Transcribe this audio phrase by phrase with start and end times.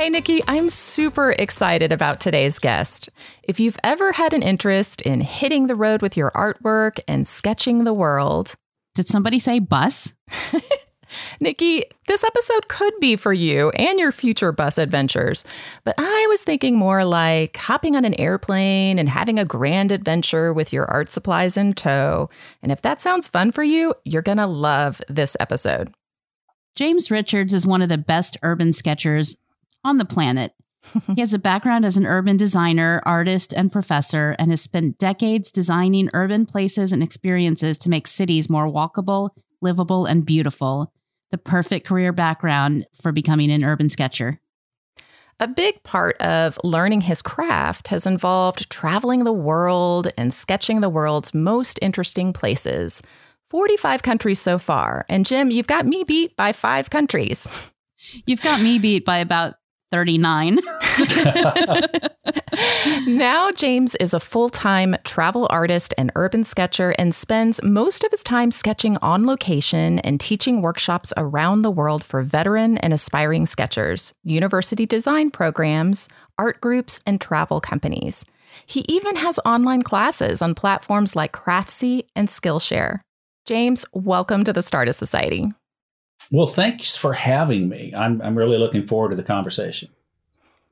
[0.00, 3.10] Hey, Nikki, I'm super excited about today's guest.
[3.42, 7.84] If you've ever had an interest in hitting the road with your artwork and sketching
[7.84, 8.54] the world,
[8.94, 10.14] did somebody say bus?
[11.40, 15.44] Nikki, this episode could be for you and your future bus adventures,
[15.84, 20.54] but I was thinking more like hopping on an airplane and having a grand adventure
[20.54, 22.30] with your art supplies in tow.
[22.62, 25.92] And if that sounds fun for you, you're going to love this episode.
[26.74, 29.36] James Richards is one of the best urban sketchers
[29.84, 30.52] on the planet.
[31.14, 35.52] he has a background as an urban designer, artist, and professor, and has spent decades
[35.52, 40.92] designing urban places and experiences to make cities more walkable, livable, and beautiful.
[41.30, 44.40] The perfect career background for becoming an urban sketcher.
[45.38, 50.90] A big part of learning his craft has involved traveling the world and sketching the
[50.90, 53.02] world's most interesting places.
[53.48, 55.06] 45 countries so far.
[55.08, 57.70] And Jim, you've got me beat by five countries.
[58.26, 59.54] You've got me beat by about
[59.90, 60.58] 39.
[63.06, 68.10] now, James is a full time travel artist and urban sketcher and spends most of
[68.10, 73.46] his time sketching on location and teaching workshops around the world for veteran and aspiring
[73.46, 78.24] sketchers, university design programs, art groups, and travel companies.
[78.66, 83.00] He even has online classes on platforms like Craftsy and Skillshare.
[83.46, 85.50] James, welcome to the Stardust Society.
[86.30, 87.92] Well, thanks for having me.
[87.96, 89.88] I'm, I'm really looking forward to the conversation.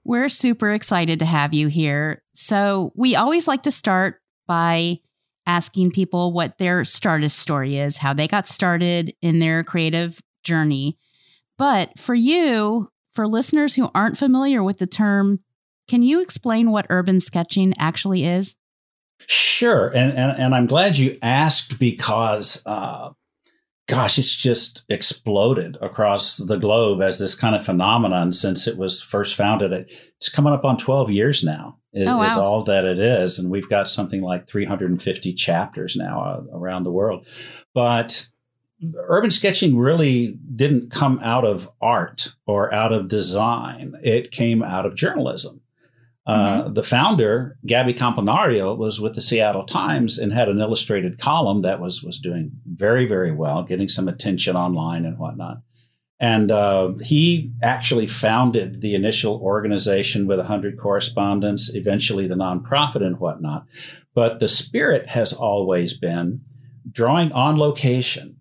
[0.05, 2.23] We're super excited to have you here.
[2.33, 5.01] So, we always like to start by
[5.47, 10.99] asking people what their Stardust story is, how they got started in their creative journey.
[11.57, 15.41] But for you, for listeners who aren't familiar with the term,
[15.89, 18.57] can you explain what urban sketching actually is?
[19.27, 19.89] Sure.
[19.89, 23.11] And, and, and I'm glad you asked because uh,
[23.89, 29.03] gosh, it's just exploded across the globe as this kind of phenomenon since it was
[29.03, 29.91] first founded.
[30.17, 32.25] It's coming up on 12 years now, is, oh, wow.
[32.25, 33.39] is all that it is.
[33.39, 37.27] And we've got something like 350 chapters now uh, around the world.
[37.75, 38.29] But
[39.09, 44.85] urban sketching really didn't come out of art or out of design, it came out
[44.85, 45.63] of journalism.
[46.29, 46.75] Uh, mm-hmm.
[46.75, 51.81] the founder, Gabby Campanario, was with the Seattle Times and had an illustrated column that
[51.81, 55.63] was was doing very very well, getting some attention online and whatnot.
[56.21, 63.19] And uh, he actually founded the initial organization with 100 correspondents, eventually the nonprofit and
[63.21, 63.67] whatnot.
[64.15, 66.43] But the spirit has always been
[66.91, 68.37] drawing on location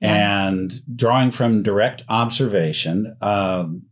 [0.00, 0.48] yeah.
[0.48, 3.14] and drawing from direct observation.
[3.20, 3.82] Um,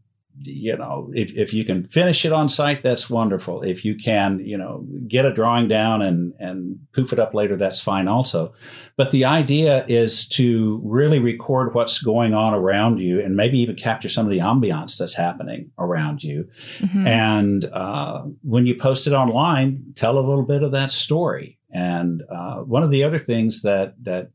[0.43, 3.63] you know, if, if you can finish it on site, that's wonderful.
[3.63, 7.57] If you can, you know, get a drawing down and, and poof it up later,
[7.57, 8.55] that's fine also.
[8.97, 13.77] But the idea is to really record what's going on around you and maybe even
[13.77, 16.49] capture some of the ambiance that's happening around you.
[16.79, 17.07] Mm-hmm.
[17.07, 21.59] And uh, when you post it online, tell a little bit of that story.
[21.73, 24.31] And uh, one of the other things that, that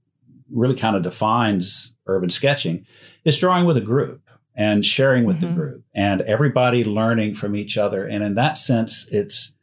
[0.52, 2.86] really kind of defines urban sketching
[3.24, 4.22] is drawing with a group
[4.56, 5.48] and sharing with mm-hmm.
[5.48, 8.06] the group and everybody learning from each other.
[8.06, 9.54] And in that sense, it's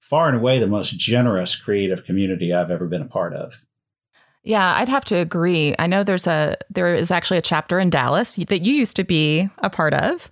[0.00, 3.54] far and away the most generous creative community I've ever been a part of.
[4.44, 5.74] Yeah, I'd have to agree.
[5.78, 9.04] I know there's a there is actually a chapter in Dallas that you used to
[9.04, 10.28] be a part of.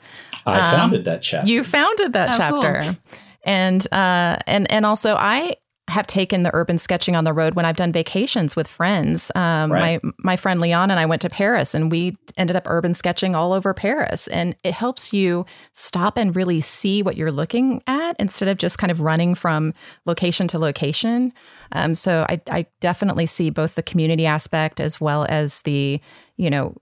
[0.47, 1.49] I um, founded that chapter.
[1.49, 2.81] You founded that oh, chapter.
[2.83, 3.21] Cool.
[3.45, 5.57] And uh and and also I
[5.91, 9.31] have taken the urban sketching on the road when I've done vacations with friends.
[9.35, 10.03] Um, right.
[10.03, 13.35] My my friend Leon and I went to Paris, and we ended up urban sketching
[13.35, 14.29] all over Paris.
[14.29, 15.45] And it helps you
[15.75, 19.75] stop and really see what you're looking at instead of just kind of running from
[20.07, 21.33] location to location.
[21.73, 26.01] Um, so I, I definitely see both the community aspect as well as the
[26.37, 26.77] you know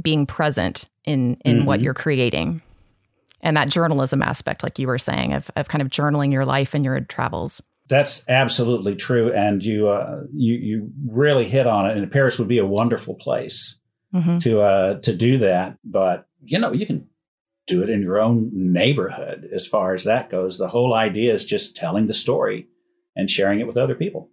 [0.00, 1.66] being present in in mm-hmm.
[1.66, 2.62] what you're creating
[3.42, 6.74] and that journalism aspect like you were saying of, of kind of journaling your life
[6.74, 11.96] and your travels that's absolutely true, and you uh, you you really hit on it.
[11.96, 13.78] And Paris would be a wonderful place
[14.14, 14.38] mm-hmm.
[14.38, 15.76] to uh, to do that.
[15.84, 17.08] But you know, you can
[17.66, 19.48] do it in your own neighborhood.
[19.52, 22.68] As far as that goes, the whole idea is just telling the story
[23.14, 24.30] and sharing it with other people.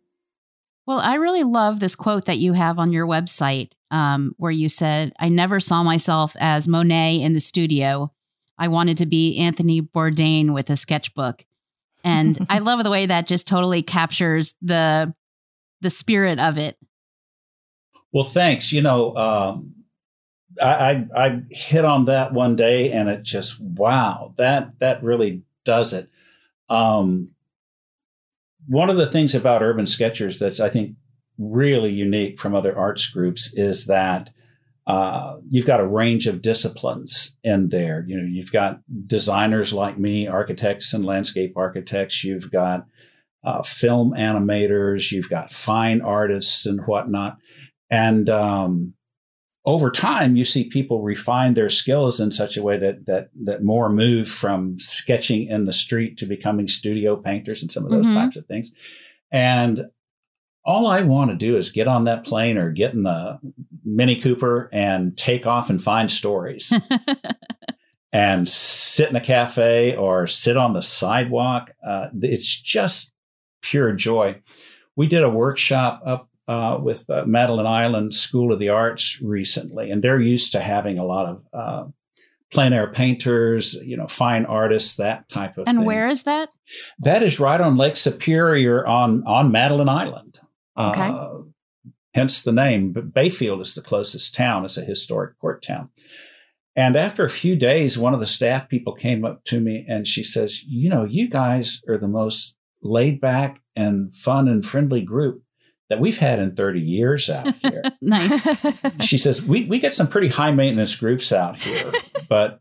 [0.86, 4.70] Well, I really love this quote that you have on your website um, where you
[4.70, 8.14] said, I never saw myself as Monet in the studio.
[8.58, 11.46] I wanted to be Anthony Bourdain with a sketchbook.
[12.04, 15.14] And I love the way that just totally captures the
[15.82, 16.78] the spirit of it.
[18.12, 18.72] Well, thanks.
[18.72, 19.76] You know, um,
[20.62, 25.44] I, I, I hit on that one day, and it just wow that that really
[25.66, 26.10] does it.
[26.70, 27.32] Um,
[28.68, 30.96] one of the things about Urban Sketchers that's I think
[31.38, 34.32] really unique from other arts groups is that
[34.88, 38.06] uh, you've got a range of disciplines in there.
[38.08, 42.24] You know, you've got designers like me, architects and landscape architects.
[42.24, 42.86] You've got
[43.44, 45.12] uh, film animators.
[45.12, 47.38] You've got fine artists and whatnot.
[47.90, 48.94] And um,
[49.66, 53.64] over time, you see people refine their skills in such a way that that that
[53.64, 58.06] more move from sketching in the street to becoming studio painters and some of those
[58.06, 58.16] mm-hmm.
[58.16, 58.72] types of things.
[59.32, 59.88] And
[60.68, 63.40] all I want to do is get on that plane or get in the
[63.86, 66.74] Mini Cooper and take off and find stories.
[68.14, 71.72] and sit in a cafe or sit on the sidewalk.
[71.86, 73.14] Uh, it's just
[73.62, 74.42] pure joy.
[74.96, 79.90] We did a workshop up uh, with uh, Madeline Island School of the Arts recently,
[79.92, 81.86] and they're used to having a lot of uh,
[82.52, 85.78] plein air painters, you know, fine artists, that type of and thing.
[85.78, 86.50] And where is that?
[87.00, 90.40] That is right on Lake Superior on on Madeline Island.
[90.78, 91.02] Okay.
[91.02, 91.30] Uh,
[92.14, 92.94] hence the name.
[92.94, 94.66] But Bayfield is the closest town.
[94.66, 95.90] It's a historic port town.
[96.76, 100.06] And after a few days, one of the staff people came up to me and
[100.06, 105.02] she says, "You know, you guys are the most laid back and fun and friendly
[105.02, 105.42] group
[105.90, 107.82] that we've had in 30 years out here.
[108.02, 108.48] nice.
[109.02, 111.92] she says, we, we get some pretty high maintenance groups out here.
[112.30, 112.60] but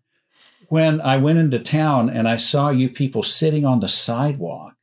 [0.69, 4.75] when I went into town and I saw you people sitting on the sidewalk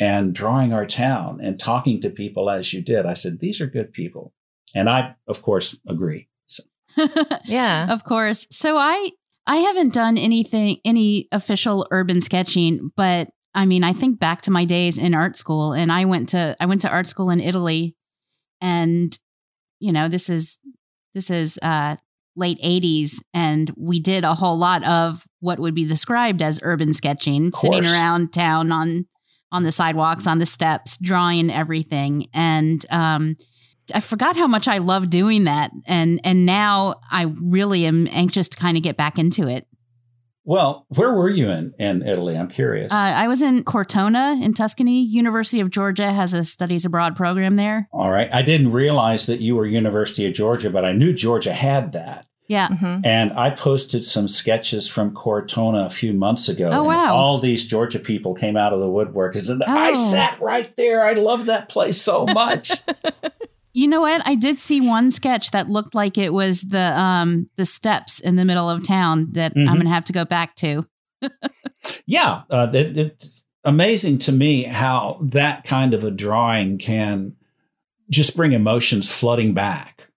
[0.00, 3.66] and drawing our town and talking to people as you did, I said, these are
[3.66, 4.32] good people.
[4.74, 6.28] And I, of course, agree.
[6.46, 6.62] So.
[7.44, 7.92] yeah.
[7.92, 8.46] Of course.
[8.50, 9.10] So I
[9.46, 14.50] I haven't done anything any official urban sketching, but I mean, I think back to
[14.50, 17.40] my days in art school and I went to I went to art school in
[17.40, 17.94] Italy
[18.60, 19.16] and
[19.80, 20.58] you know, this is
[21.14, 21.96] this is uh
[22.36, 26.94] late 80s and we did a whole lot of what would be described as urban
[26.94, 29.06] sketching, sitting around town on
[29.52, 33.36] on the sidewalks, on the steps, drawing everything and um
[33.92, 38.48] I forgot how much I love doing that and and now I really am anxious
[38.50, 39.66] to kind of get back into it.
[40.44, 42.36] Well, where were you in, in Italy?
[42.36, 42.92] I'm curious.
[42.92, 45.04] Uh, I was in Cortona in Tuscany.
[45.04, 47.88] University of Georgia has a studies abroad program there.
[47.92, 48.32] All right.
[48.32, 52.26] I didn't realize that you were University of Georgia, but I knew Georgia had that.
[52.50, 52.66] Yeah.
[52.66, 53.02] Mm-hmm.
[53.04, 56.68] And I posted some sketches from Cortona a few months ago.
[56.72, 57.14] Oh, wow.
[57.14, 59.72] All these Georgia people came out of the woodwork and said, oh.
[59.72, 61.06] I sat right there.
[61.06, 62.72] I love that place so much.
[63.72, 64.26] You know what?
[64.26, 68.34] I did see one sketch that looked like it was the um the steps in
[68.34, 69.68] the middle of town that mm-hmm.
[69.68, 70.84] I'm going to have to go back to.
[72.04, 77.36] yeah, uh, it, it's amazing to me how that kind of a drawing can
[78.10, 80.09] just bring emotions flooding back.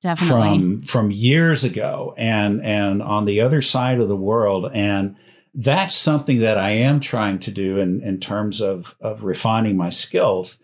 [0.00, 0.58] Definitely.
[0.58, 5.16] From from years ago and and on the other side of the world and
[5.54, 9.90] that's something that I am trying to do in in terms of of refining my
[9.90, 10.58] skills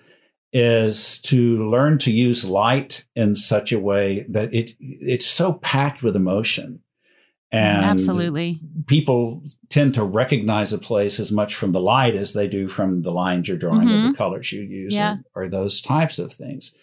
[0.53, 6.03] is to learn to use light in such a way that it it's so packed
[6.03, 6.81] with emotion
[7.53, 12.49] and absolutely people tend to recognize a place as much from the light as they
[12.49, 14.09] do from the lines you're drawing mm-hmm.
[14.09, 15.17] or the colors you use yeah.
[15.35, 16.75] or, or, those types of things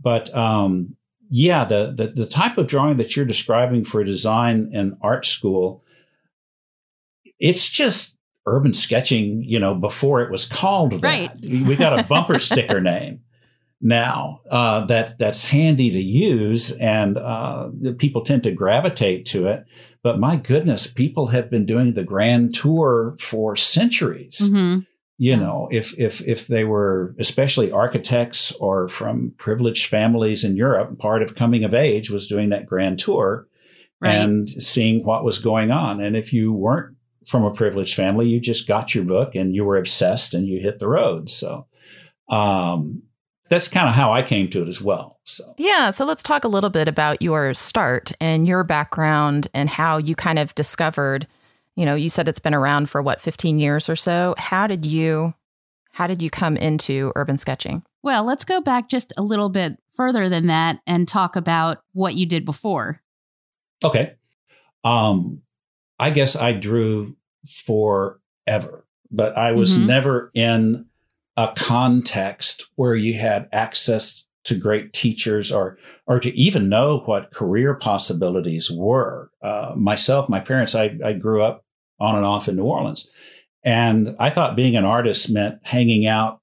[0.00, 0.96] but um,
[1.30, 5.24] yeah the, the the type of drawing that you're describing for a design and art
[5.24, 5.82] school
[7.38, 8.18] it's just
[8.48, 11.02] urban sketching, you know, before it was called that.
[11.02, 11.30] Right.
[11.42, 13.20] we got a bumper sticker name
[13.80, 17.68] now uh, that that's handy to use, and uh,
[17.98, 19.64] people tend to gravitate to it.
[20.02, 24.40] But my goodness, people have been doing the grand tour for centuries.
[24.42, 24.80] Mm-hmm.
[25.20, 30.98] You know, if if if they were especially architects or from privileged families in Europe,
[30.98, 33.46] part of coming of age was doing that grand tour.
[34.00, 34.14] Right.
[34.14, 36.00] and seeing what was going on.
[36.00, 36.94] And if you weren't
[37.28, 38.26] from a privileged family.
[38.26, 41.28] You just got your book and you were obsessed and you hit the road.
[41.28, 41.66] So,
[42.30, 43.02] um,
[43.50, 45.18] that's kind of how I came to it as well.
[45.24, 49.70] So yeah, so let's talk a little bit about your start and your background and
[49.70, 51.26] how you kind of discovered.
[51.78, 54.34] You know, you said it's been around for what 15 years or so.
[54.36, 55.32] How did you
[55.92, 57.84] how did you come into urban sketching?
[58.02, 62.16] Well, let's go back just a little bit further than that and talk about what
[62.16, 63.00] you did before.
[63.84, 64.14] Okay.
[64.82, 65.42] Um,
[66.00, 67.16] I guess I drew
[67.64, 69.86] forever, but I was mm-hmm.
[69.86, 70.86] never in
[71.36, 77.30] a context where you had access to great teachers or or to even know what
[77.30, 79.30] career possibilities were.
[79.40, 81.64] Uh, myself, my parents, I, I grew up
[82.00, 83.08] on and off in New Orleans.
[83.64, 86.40] And I thought being an artist meant hanging out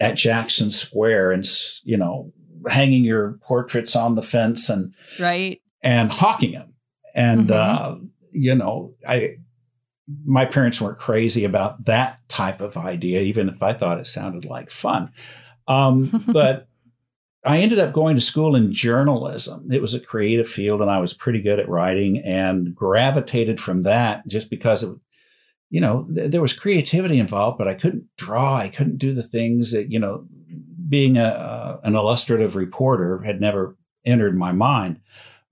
[0.00, 1.44] at Jackson Square and,
[1.82, 2.32] you know,
[2.68, 5.60] hanging your portraits on the fence and, right.
[5.82, 6.74] And hawking them.
[7.14, 7.84] And, mm-hmm.
[7.84, 7.96] uh,
[8.30, 9.36] you know, I,
[10.24, 14.44] my parents weren't crazy about that type of idea, even if I thought it sounded
[14.44, 15.12] like fun.
[15.66, 16.68] Um, but
[17.44, 19.68] I ended up going to school in journalism.
[19.70, 23.82] It was a creative field, and I was pretty good at writing and gravitated from
[23.82, 24.94] that just because it,
[25.68, 28.56] you know, th- there was creativity involved, but I couldn't draw.
[28.56, 30.26] I couldn't do the things that, you know,
[30.88, 35.00] being a, uh, an illustrative reporter had never entered my mind.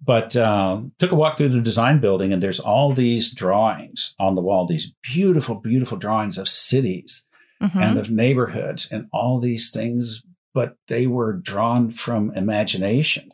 [0.04, 4.34] But uh, took a walk through the design building, and there's all these drawings on
[4.34, 7.24] the wall, these beautiful, beautiful drawings of cities
[7.62, 7.78] mm-hmm.
[7.78, 13.30] and of neighborhoods, and all these things but they were drawn from imagination.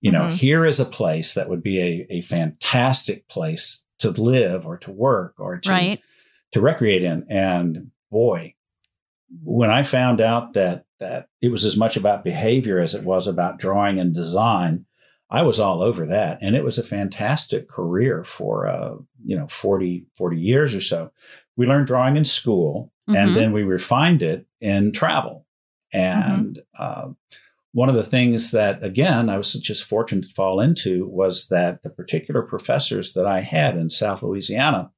[0.00, 0.34] You know, mm-hmm.
[0.34, 4.90] here is a place that would be a, a fantastic place to live or to
[4.90, 6.02] work or to, right.
[6.50, 7.24] to recreate in.
[7.28, 8.54] And boy,
[9.44, 13.26] when I found out that that it was as much about behavior as it was
[13.26, 14.86] about drawing and design,
[15.30, 16.38] I was all over that.
[16.42, 18.94] And it was a fantastic career for, uh,
[19.24, 21.10] you know, 40, 40 years or so.
[21.56, 23.16] We learned drawing in school mm-hmm.
[23.16, 25.46] and then we refined it in travel.
[25.94, 26.32] Mm-hmm.
[26.32, 27.10] And mm-hmm.
[27.10, 27.12] uh,
[27.72, 31.82] one of the things that, again, I was just fortunate to fall into was that
[31.82, 34.90] the particular professors that I had in South Louisiana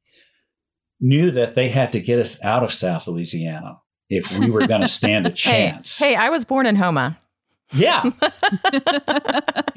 [1.00, 3.78] knew that they had to get us out of South Louisiana
[4.10, 5.98] if we were going to stand a chance.
[5.98, 7.16] Hey, hey, I was born in Houma.
[7.72, 8.02] Yeah.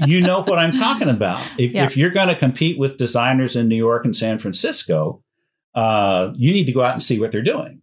[0.05, 1.41] you know what I'm talking about.
[1.57, 1.85] If, yeah.
[1.85, 5.23] if you're going to compete with designers in New York and San Francisco,
[5.73, 7.81] uh, you need to go out and see what they're doing.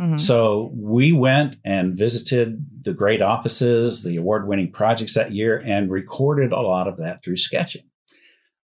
[0.00, 0.16] Mm-hmm.
[0.16, 5.90] So we went and visited the great offices, the award winning projects that year, and
[5.90, 7.84] recorded a lot of that through sketching.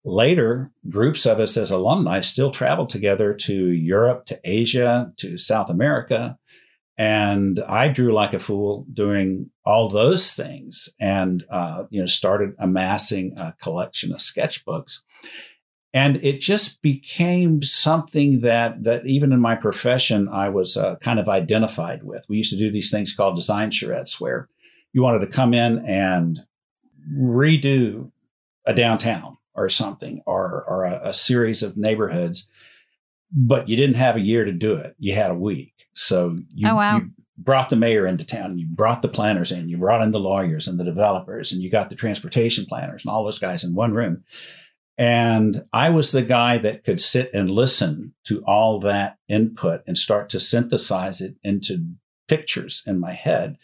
[0.03, 5.69] Later, groups of us as alumni still traveled together to Europe, to Asia, to South
[5.69, 6.37] America.
[6.97, 12.55] And I drew like a fool doing all those things and, uh, you know, started
[12.57, 15.01] amassing a collection of sketchbooks
[15.93, 21.19] and it just became something that that even in my profession I was uh, kind
[21.19, 22.25] of identified with.
[22.27, 24.49] We used to do these things called design charrettes, where
[24.93, 26.39] you wanted to come in and
[27.13, 28.11] redo
[28.65, 32.47] a downtown or something, or or a, a series of neighborhoods,
[33.31, 34.95] but you didn't have a year to do it.
[34.99, 36.97] You had a week, so you, oh, wow.
[36.97, 40.19] you brought the mayor into town, you brought the planners in, you brought in the
[40.19, 43.73] lawyers and the developers, and you got the transportation planners and all those guys in
[43.73, 44.23] one room
[44.97, 49.97] and I was the guy that could sit and listen to all that input and
[49.97, 51.93] start to synthesize it into
[52.27, 53.57] pictures in my head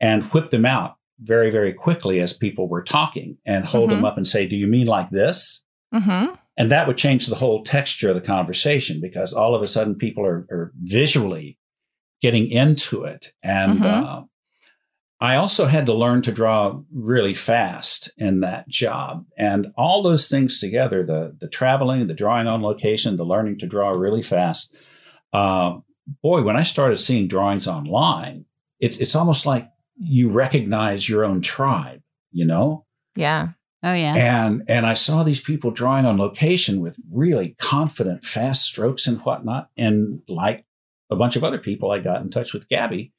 [0.00, 3.96] and whip them out very, very quickly as people were talking and hold mm-hmm.
[3.96, 5.64] them up and say, Do you mean like this?
[5.92, 6.34] Mm-hmm.
[6.56, 9.94] And that would change the whole texture of the conversation because all of a sudden
[9.94, 11.58] people are, are visually
[12.20, 13.32] getting into it.
[13.42, 14.04] And mm-hmm.
[14.04, 14.22] uh,
[15.22, 19.24] I also had to learn to draw really fast in that job.
[19.38, 23.68] And all those things together the, the traveling, the drawing on location, the learning to
[23.68, 24.74] draw really fast.
[25.32, 25.78] Uh,
[26.24, 28.46] boy, when I started seeing drawings online,
[28.80, 32.02] it's, it's almost like you recognize your own tribe,
[32.32, 32.84] you know?
[33.14, 33.50] Yeah.
[33.84, 34.14] Oh yeah.
[34.16, 39.20] And and I saw these people drawing on location with really confident, fast strokes and
[39.20, 39.70] whatnot.
[39.76, 40.66] And like
[41.10, 43.12] a bunch of other people, I got in touch with Gabby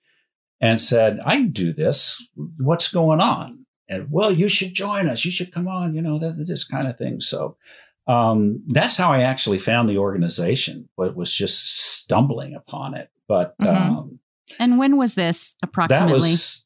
[0.63, 2.25] and said, I do this.
[2.57, 3.65] What's going on?
[3.89, 5.25] And well, you should join us.
[5.25, 7.19] You should come on, you know, that, this kind of thing.
[7.19, 7.57] So
[8.07, 13.09] um, that's how I actually found the organization, but was just stumbling upon it.
[13.27, 13.97] But mm-hmm.
[13.97, 14.19] um,
[14.57, 16.13] and when was this approximately?
[16.13, 16.65] That was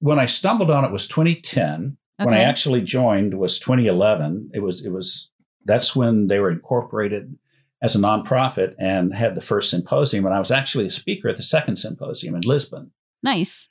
[0.00, 1.96] when I stumbled on it was 2010.
[2.20, 2.26] Okay.
[2.26, 4.50] When I actually joined was 2011.
[4.52, 5.30] It was it was
[5.64, 7.34] that's when they were incorporated
[7.80, 10.26] as a nonprofit and had the first symposium.
[10.26, 12.92] And I was actually a speaker at the second symposium in Lisbon.
[13.22, 13.68] Nice.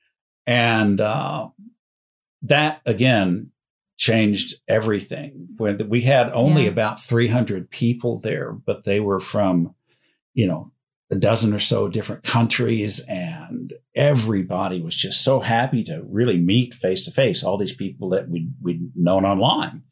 [0.48, 1.50] And uh,
[2.44, 3.52] that again
[3.98, 5.48] changed everything.
[5.58, 6.70] When we had only yeah.
[6.70, 9.76] about 300 people there, but they were from,
[10.34, 10.72] you know,
[11.12, 16.74] a dozen or so different countries, and everybody was just so happy to really meet
[16.74, 19.84] face to face all these people that we we'd known online.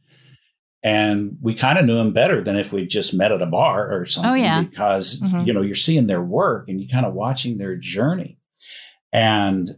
[0.82, 3.92] And we kind of knew them better than if we just met at a bar
[3.92, 4.32] or something.
[4.32, 4.64] Oh, yeah.
[4.64, 5.42] Because, mm-hmm.
[5.42, 8.39] you know, you're seeing their work and you're kind of watching their journey.
[9.12, 9.70] And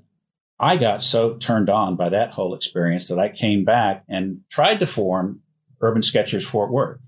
[0.59, 4.79] I got so turned on by that whole experience that I came back and tried
[4.79, 5.41] to form
[5.81, 6.99] Urban Sketchers Fort Worth.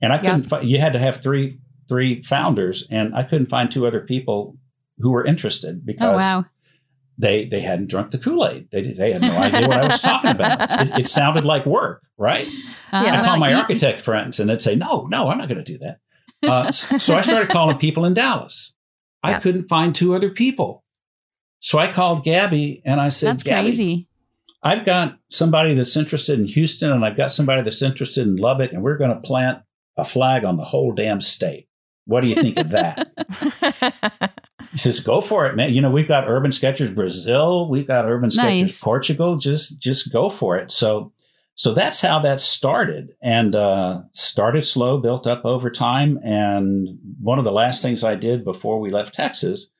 [0.00, 0.64] And I couldn't, yep.
[0.64, 4.56] you had to have three, three founders and I couldn't find two other people
[4.98, 6.44] who were interested oh, because oh, wow.
[7.18, 8.68] they they hadn't drunk the Kool Aid.
[8.70, 10.80] They they had no idea what I was talking about.
[10.82, 12.46] It, it sounded like work, right?
[12.92, 15.72] Uh, I call my architect friends, and they'd say, "No, no, I'm not going to
[15.72, 15.98] do that."
[16.48, 18.74] Uh, so I started calling people in Dallas.
[19.22, 20.83] I couldn't find two other people,
[21.64, 24.06] so I called Gabby and I said, "That's crazy."
[24.62, 28.72] I've got somebody that's interested in Houston, and I've got somebody that's interested in Lubbock,
[28.72, 29.62] and we're going to plant
[29.96, 31.66] a flag on the whole damn state.
[32.04, 33.08] What do you think of that?
[34.72, 35.72] he says, "Go for it, man.
[35.72, 38.80] You know we've got Urban Sketchers Brazil, we've got Urban Sketchers nice.
[38.82, 39.38] Portugal.
[39.38, 41.12] Just just go for it." So
[41.54, 46.18] so that's how that started, and uh, started slow, built up over time.
[46.22, 49.70] And one of the last things I did before we left Texas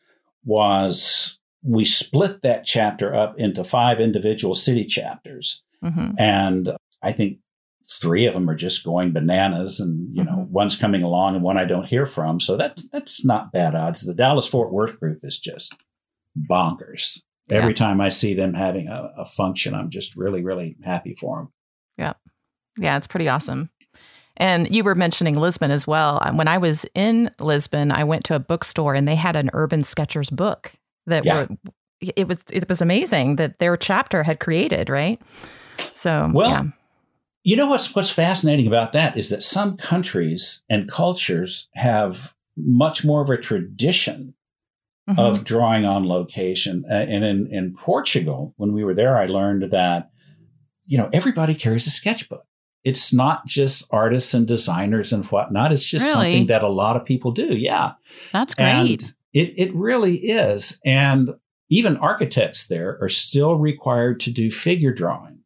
[0.46, 6.12] was we split that chapter up into five individual city chapters, mm-hmm.
[6.18, 7.38] and I think
[7.86, 10.52] three of them are just going bananas and you know mm-hmm.
[10.52, 12.40] one's coming along and one I don't hear from.
[12.40, 14.06] So that's that's not bad odds.
[14.06, 15.76] The Dallas Fort Worth group is just
[16.50, 17.20] bonkers.
[17.50, 21.36] Every time I see them having a, a, function I'm just really really happy for
[21.36, 21.52] them
[21.98, 22.14] yeah.
[22.78, 23.70] Yeah it's pretty awesome.
[24.36, 26.20] And you were mentioning Lisbon as well.
[26.34, 29.84] When I was in Lisbon I went to a bookstore and they had an urban
[29.84, 30.72] sketchers book
[31.06, 31.40] that yeah.
[31.40, 31.48] were
[32.16, 35.20] it was it was amazing that their chapter had created right
[35.92, 36.64] so well yeah
[37.44, 43.04] you know what's what's fascinating about that is that some countries and cultures have much
[43.04, 44.34] more of a tradition
[45.08, 45.18] mm-hmm.
[45.18, 46.84] of drawing on location.
[46.90, 50.10] Uh, and in, in Portugal, when we were there, I learned that
[50.86, 52.46] you know everybody carries a sketchbook.
[52.82, 55.72] It's not just artists and designers and whatnot.
[55.72, 56.30] It's just really?
[56.32, 57.56] something that a lot of people do.
[57.56, 57.92] Yeah,
[58.32, 59.02] that's great.
[59.02, 60.80] And it it really is.
[60.84, 61.30] And
[61.70, 65.40] even architects there are still required to do figure drawing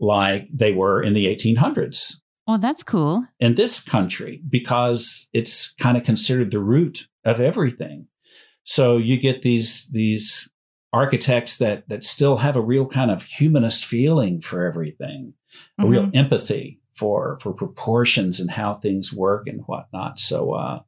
[0.00, 2.16] like they were in the 1800s.
[2.46, 3.26] Well, that's cool.
[3.40, 8.06] In this country, because it's kind of considered the root of everything.
[8.64, 10.48] So you get these these
[10.92, 15.34] architects that that still have a real kind of humanist feeling for everything,
[15.78, 15.84] mm-hmm.
[15.84, 16.16] a real mm-hmm.
[16.16, 20.18] empathy for for proportions and how things work and whatnot.
[20.18, 20.80] So uh,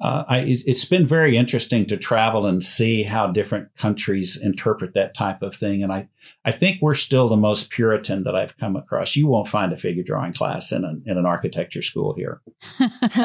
[0.00, 5.14] uh, I, it's been very interesting to travel and see how different countries interpret that
[5.14, 5.82] type of thing.
[5.82, 6.08] And I,
[6.44, 9.16] I think we're still the most Puritan that I've come across.
[9.16, 12.40] You won't find a figure drawing class in, an in an architecture school here.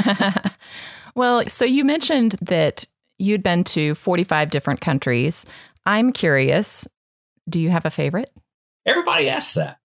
[1.15, 2.86] well, so you mentioned that
[3.19, 5.45] you'd been to 45 different countries.
[5.86, 6.88] I'm curious,
[7.47, 8.31] do you have a favorite?
[8.88, 9.77] Everybody asks that.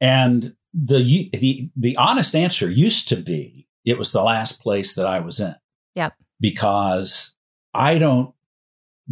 [0.00, 5.06] And the, the, the honest answer used to be it was the last place that
[5.06, 5.54] I was in.
[5.98, 6.14] Yep.
[6.40, 7.34] Because
[7.74, 8.32] I don't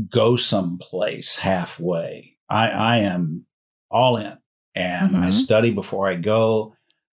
[0.08, 2.36] go someplace halfway.
[2.48, 3.44] I, I am
[3.90, 4.38] all in
[4.76, 5.22] and mm-hmm.
[5.24, 6.74] I study before I go.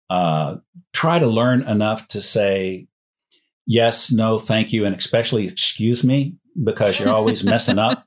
[0.08, 0.56] Uh,
[0.92, 2.86] try to learn enough to say
[3.66, 8.06] yes, no, thank you, and especially excuse me because you're always messing up,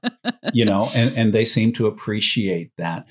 [0.54, 3.06] you know, and, and they seem to appreciate that.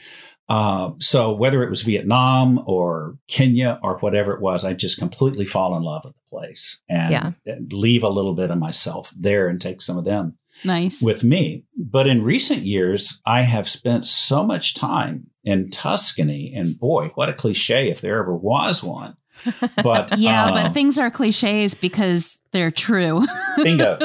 [0.48, 5.44] Uh, so whether it was Vietnam or Kenya or whatever it was, I just completely
[5.44, 7.30] fall in love with the place and, yeah.
[7.44, 11.22] and, leave a little bit of myself there and take some of them nice with
[11.22, 11.64] me.
[11.76, 17.28] But in recent years, I have spent so much time in Tuscany, and boy, what
[17.28, 19.16] a cliche if there ever was one.
[19.82, 23.24] But yeah, uh, but things are cliches because they're true.
[23.62, 23.98] bingo.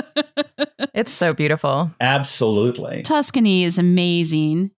[0.93, 1.91] It's so beautiful.
[1.99, 3.01] Absolutely.
[3.01, 4.69] Tuscany is amazing.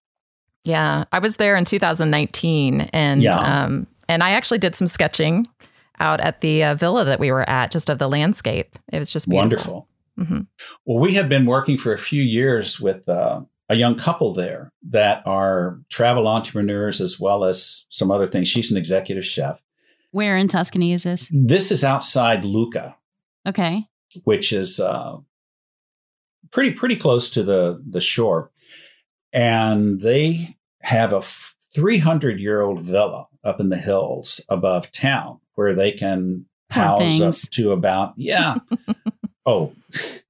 [0.66, 3.36] Yeah, I was there in 2019, and yeah.
[3.36, 5.46] um, and I actually did some sketching
[6.00, 8.76] out at the uh, villa that we were at, just of the landscape.
[8.92, 9.38] It was just beautiful.
[9.38, 9.88] wonderful.
[10.18, 10.40] Mm-hmm.
[10.84, 14.72] Well, we have been working for a few years with uh, a young couple there
[14.90, 18.48] that are travel entrepreneurs as well as some other things.
[18.48, 19.62] She's an executive chef.
[20.10, 21.30] Where in Tuscany is this?
[21.32, 22.96] This is outside Lucca.
[23.46, 23.84] Okay.
[24.24, 25.18] Which is uh,
[26.50, 28.50] pretty pretty close to the the shore,
[29.32, 35.74] and they have a 300 year old villa up in the hills above town where
[35.74, 38.56] they can house up to about, yeah.
[39.46, 39.72] oh,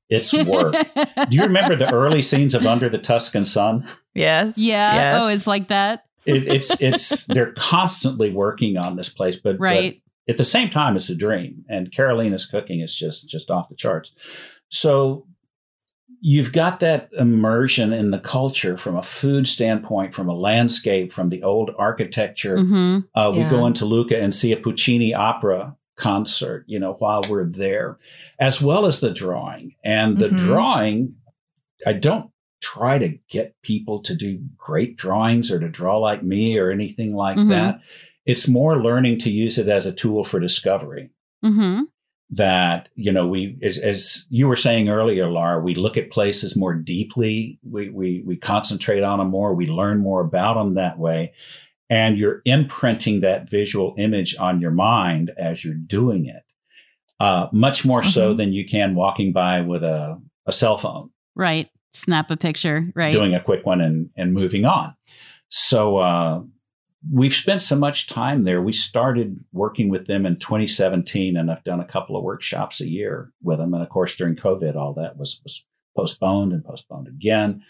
[0.09, 0.75] it's work.
[0.95, 3.87] Do you remember the early scenes of Under the Tuscan Sun?
[4.15, 4.57] Yes.
[4.57, 4.95] Yeah.
[4.95, 5.23] Yes.
[5.23, 6.05] Oh, it's like that.
[6.27, 10.01] it, it's it's they're constantly working on this place, but right.
[10.27, 13.69] But at the same time, it's a dream, and Carolina's cooking is just just off
[13.69, 14.13] the charts.
[14.69, 15.27] So
[16.21, 21.29] you've got that immersion in the culture from a food standpoint, from a landscape, from
[21.29, 22.57] the old architecture.
[22.57, 22.99] Mm-hmm.
[23.15, 23.51] Uh, we yeah.
[23.51, 27.97] go into Lucca and see a Puccini opera concert, you know, while we're there,
[28.39, 29.75] as well as the drawing.
[29.85, 30.37] And the mm-hmm.
[30.37, 31.15] drawing,
[31.87, 36.59] I don't try to get people to do great drawings or to draw like me
[36.59, 37.51] or anything like mm-hmm.
[37.51, 37.81] that.
[38.25, 41.11] It's more learning to use it as a tool for discovery.
[41.45, 41.83] Mm-hmm.
[42.31, 46.57] That you know we as, as, you were saying earlier laura we look at places
[46.57, 47.59] more deeply.
[47.63, 49.55] We, we we concentrate on them more.
[49.55, 51.33] We learn more about them that way.
[51.89, 56.43] And you're imprinting that visual image on your mind as you're doing it
[57.21, 58.11] uh, much more mm-hmm.
[58.11, 61.11] so than you can walking by with a, a cell phone.
[61.35, 61.69] Right.
[61.93, 62.91] Snap a picture.
[62.95, 63.13] Right.
[63.13, 64.95] Doing a quick one and and moving on.
[65.49, 66.43] So uh,
[67.13, 68.63] we've spent so much time there.
[68.63, 72.89] We started working with them in 2017, and I've done a couple of workshops a
[72.89, 73.75] year with them.
[73.75, 75.65] And of course, during COVID, all that was, was
[75.97, 77.63] postponed and postponed again.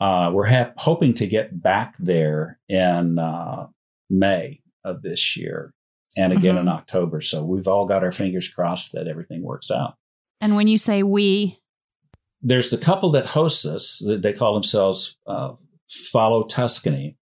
[0.00, 3.66] Uh, we're ha- hoping to get back there in uh,
[4.10, 5.72] May of this year
[6.16, 6.66] and again mm-hmm.
[6.66, 7.20] in October.
[7.20, 9.94] So we've all got our fingers crossed that everything works out.
[10.40, 11.58] And when you say we,
[12.42, 14.02] there's the couple that hosts us.
[14.04, 15.52] They call themselves uh,
[15.88, 17.16] Follow Tuscany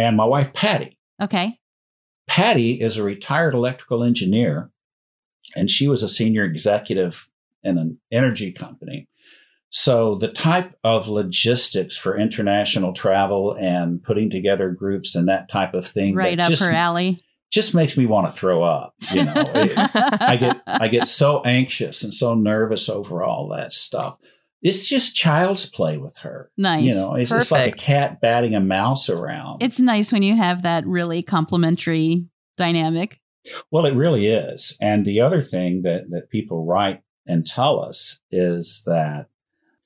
[0.00, 0.96] and my wife, Patty.
[1.20, 1.58] Okay.
[2.26, 4.70] Patty is a retired electrical engineer,
[5.56, 7.28] and she was a senior executive
[7.62, 9.08] in an energy company.
[9.70, 15.74] So the type of logistics for international travel and putting together groups and that type
[15.74, 17.18] of thing, right up just, her alley,
[17.50, 18.94] just makes me want to throw up.
[19.12, 24.18] You know, I get I get so anxious and so nervous over all that stuff
[24.62, 26.50] it's just child's play with her.
[26.56, 26.84] Nice.
[26.84, 29.62] You know, it's just like a cat batting a mouse around.
[29.62, 33.20] It's nice when you have that really complementary dynamic.
[33.70, 34.76] Well, it really is.
[34.80, 39.28] And the other thing that, that people write and tell us is that,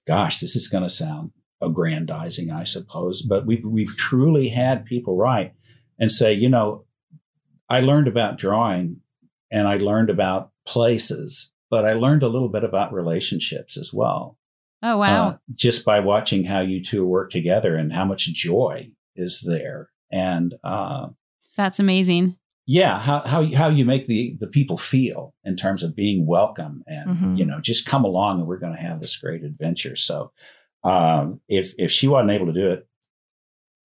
[0.07, 5.17] gosh, this is going to sound aggrandizing, I suppose, but we've, we've truly had people
[5.17, 5.55] write
[5.99, 6.85] and say, you know,
[7.69, 9.01] I learned about drawing
[9.53, 14.37] and I learned about places, but I learned a little bit about relationships as well.
[14.85, 15.29] Oh, wow.
[15.29, 19.89] Uh, just by watching how you two work together and how much joy is there.
[20.13, 21.09] And uh,
[21.57, 22.37] that's amazing.
[22.67, 26.83] Yeah, how, how, how you make the, the people feel in terms of being welcome
[26.87, 27.35] and, mm-hmm.
[27.37, 29.97] you know, just come along and we're going to have this great adventure.
[29.97, 30.33] So
[30.83, 32.87] um, if, if she wasn't able to do it,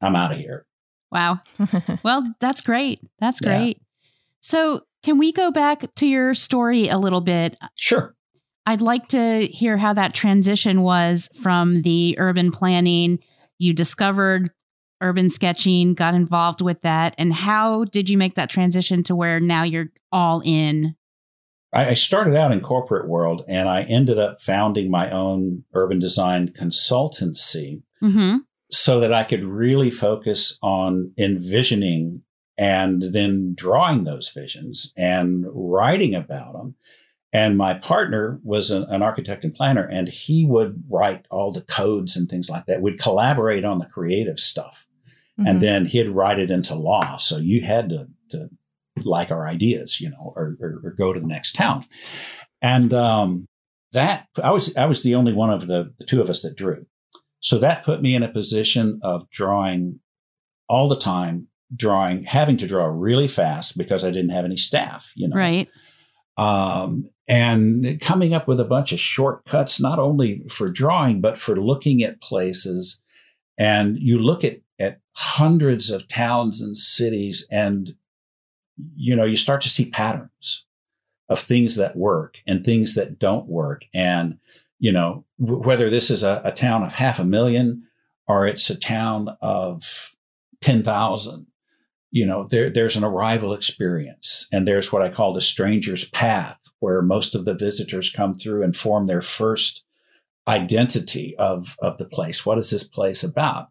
[0.02, 0.66] I'm out of here.
[1.12, 1.40] Wow.
[2.04, 3.00] well, that's great.
[3.20, 3.78] That's great.
[3.78, 3.84] Yeah.
[4.42, 7.58] So, can we go back to your story a little bit?
[7.78, 8.16] Sure.
[8.65, 13.19] I'd like to hear how that transition was from the urban planning.
[13.58, 14.52] You discovered
[15.02, 19.39] urban sketching, got involved with that, and how did you make that transition to where
[19.39, 20.95] now you're all in?
[21.72, 26.50] I started out in corporate world, and I ended up founding my own urban design
[26.50, 28.38] consultancy, mm-hmm.
[28.72, 32.24] so that I could really focus on envisioning
[32.58, 36.76] and then drawing those visions and writing about them
[37.32, 41.62] and my partner was an, an, architect and planner, and he would write all the
[41.62, 42.82] codes and things like that.
[42.82, 44.88] We'd collaborate on the creative stuff.
[45.39, 45.48] Mm-hmm.
[45.48, 47.18] And then he'd write it into law.
[47.18, 48.50] So you had to, to
[49.04, 51.86] like our ideas, you know, or, or, or go to the next town.
[52.62, 53.48] And um,
[53.94, 56.58] that I was I was the only one of the, the two of us that
[56.58, 56.86] drew.
[57.42, 60.00] So that put me in a position of drawing
[60.68, 65.13] all the time, drawing, having to draw really fast because I didn't have any staff,
[65.15, 65.36] you know.
[65.36, 65.70] Right.
[66.38, 71.56] Um, and coming up with a bunch of shortcuts, not only for drawing, but for
[71.56, 73.00] looking at places.
[73.58, 77.94] And you look at, at hundreds of towns and cities, and
[78.96, 80.65] you know, you start to see patterns
[81.30, 83.86] of things that work and things that don't work.
[83.94, 84.39] And,
[84.80, 87.84] you know, w- whether this is a, a town of half a million
[88.28, 90.15] or it's a town of
[90.62, 91.46] 10,000
[92.12, 96.58] you know, there, there's an arrival experience and there's what I call the stranger's path
[96.80, 99.84] where most of the visitors come through and form their first
[100.48, 102.45] identity of, of the place.
[102.45, 103.67] What is this place about?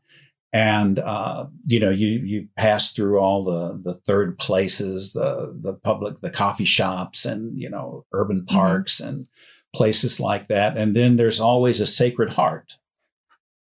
[0.52, 5.74] And, uh, you know, you, you pass through all the, the third places, the, the
[5.74, 8.56] public, the coffee shops and, you know, urban mm-hmm.
[8.56, 9.08] parks mm-hmm.
[9.08, 9.28] and
[9.74, 10.76] places like that.
[10.76, 12.76] And then there's always a sacred heart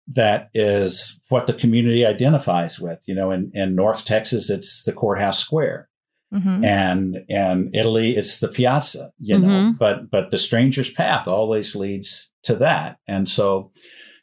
[0.08, 3.04] that is what the community identifies with.
[3.08, 5.90] You know, in, in North Texas, it's the courthouse square.
[6.34, 6.66] Mm-hmm.
[6.66, 9.72] And in Italy, it's the piazza, you know, mm-hmm.
[9.74, 12.98] but, but the stranger's path always leads to that.
[13.08, 13.72] And so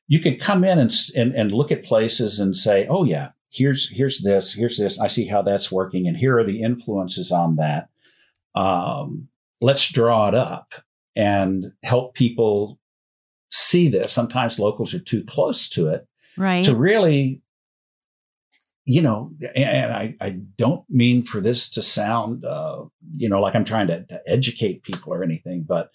[0.09, 3.89] you can come in and, and, and look at places and say, oh yeah, here's,
[3.89, 4.99] here's this, here's this.
[4.99, 6.09] I see how that's working.
[6.09, 7.89] And here are the influences on that.
[8.57, 9.29] Um,
[9.61, 10.75] let's draw it up
[11.15, 12.80] and help people
[13.51, 14.13] see this.
[14.13, 16.07] Sometimes locals are too close to it.
[16.37, 16.65] Right.
[16.65, 17.43] To really,
[18.85, 23.55] you know, and I, I don't mean for this to sound, uh, you know, like
[23.55, 25.91] I'm trying to, to educate people or anything, but.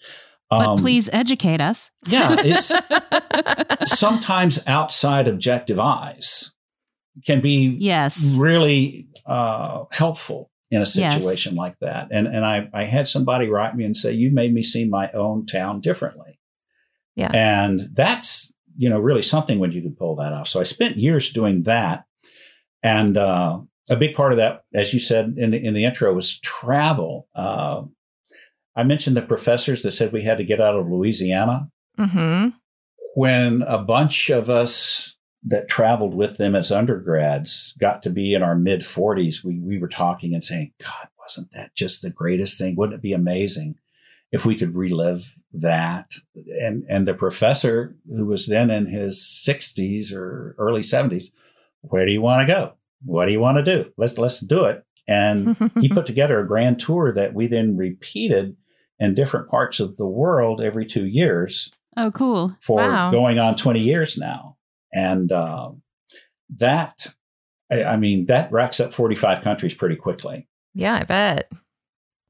[0.50, 1.90] Um, but please educate us.
[2.06, 2.36] yeah.
[2.38, 2.72] It's
[3.98, 6.52] sometimes outside objective eyes
[7.24, 11.58] can be yes really uh, helpful in a situation yes.
[11.58, 12.08] like that.
[12.10, 15.10] And and I, I had somebody write me and say, You made me see my
[15.12, 16.38] own town differently.
[17.16, 17.30] Yeah.
[17.32, 20.48] And that's, you know, really something when you can pull that off.
[20.48, 22.04] So I spent years doing that.
[22.82, 26.12] And uh, a big part of that, as you said in the in the intro,
[26.12, 27.26] was travel.
[27.34, 27.82] Uh,
[28.76, 31.70] I mentioned the professors that said we had to get out of Louisiana.
[31.98, 32.50] Mm-hmm.
[33.14, 38.42] When a bunch of us that traveled with them as undergrads got to be in
[38.42, 42.58] our mid 40s, we, we were talking and saying, God, wasn't that just the greatest
[42.58, 42.76] thing?
[42.76, 43.76] Wouldn't it be amazing
[44.32, 46.12] if we could relive that?
[46.60, 51.30] And, and the professor, who was then in his 60s or early 70s,
[51.82, 52.72] where do you want to go?
[53.04, 53.90] What do you want to do?
[53.96, 54.84] Let's, let's do it.
[55.08, 58.56] And he put together a grand tour that we then repeated
[58.98, 61.70] in different parts of the world every two years.
[61.96, 62.56] Oh, cool.
[62.60, 63.10] For wow.
[63.10, 64.56] going on 20 years now.
[64.92, 65.70] And uh,
[66.56, 67.14] that,
[67.70, 70.48] I, I mean, that racks up 45 countries pretty quickly.
[70.74, 71.50] Yeah, I bet.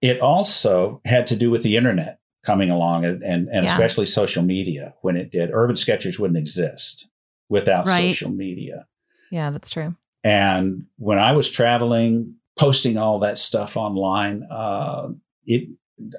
[0.00, 3.72] It also had to do with the internet coming along and, and, and yeah.
[3.72, 5.50] especially social media when it did.
[5.52, 7.08] Urban Sketchers wouldn't exist
[7.48, 8.12] without right.
[8.14, 8.86] social media.
[9.30, 9.96] Yeah, that's true.
[10.22, 15.08] And when I was traveling, posting all that stuff online, uh,
[15.44, 15.68] it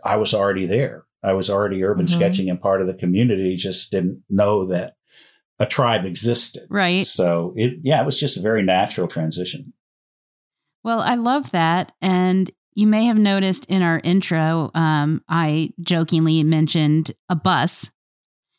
[0.04, 1.06] I was already there.
[1.24, 2.18] I was already urban mm-hmm.
[2.18, 4.96] sketching and part of the community, just didn't know that
[5.60, 6.68] a tribe existed.
[6.70, 7.02] Right.
[7.02, 9.74] So it, yeah, it was just a very natural transition.
[10.84, 11.92] Well, I love that.
[12.02, 17.90] And you may have noticed in our intro, um, I jokingly mentioned a bus.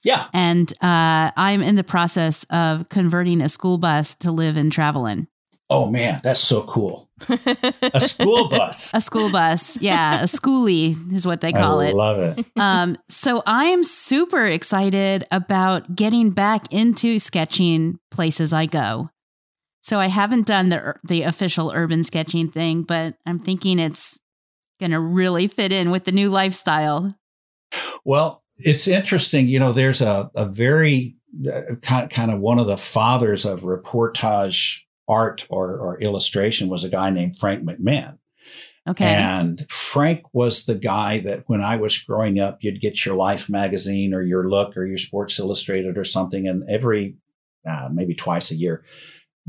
[0.02, 0.26] Yeah.
[0.35, 5.07] And uh, I'm in the process of converting a school bus to live and travel
[5.07, 5.28] in.
[5.70, 7.09] Oh man, that's so cool.
[7.28, 8.92] a school bus.
[8.92, 9.78] A school bus.
[9.81, 11.94] Yeah, a schoolie is what they call I it.
[11.94, 12.46] Love it.
[12.57, 19.11] Um, so I am super excited about getting back into sketching places I go.
[19.88, 24.20] So I haven't done the the official urban sketching thing, but I'm thinking it's
[24.79, 27.16] going to really fit in with the new lifestyle.
[28.05, 29.46] Well, it's interesting.
[29.46, 31.16] You know, there's a, a very
[31.51, 36.85] uh, kind, kind of one of the fathers of reportage art or, or illustration was
[36.85, 38.18] a guy named Frank McMahon.
[38.87, 39.07] Okay.
[39.07, 43.48] And Frank was the guy that when I was growing up, you'd get your Life
[43.48, 46.46] magazine or your Look or your Sports Illustrated or something.
[46.46, 47.16] And every,
[47.68, 48.85] uh, maybe twice a year,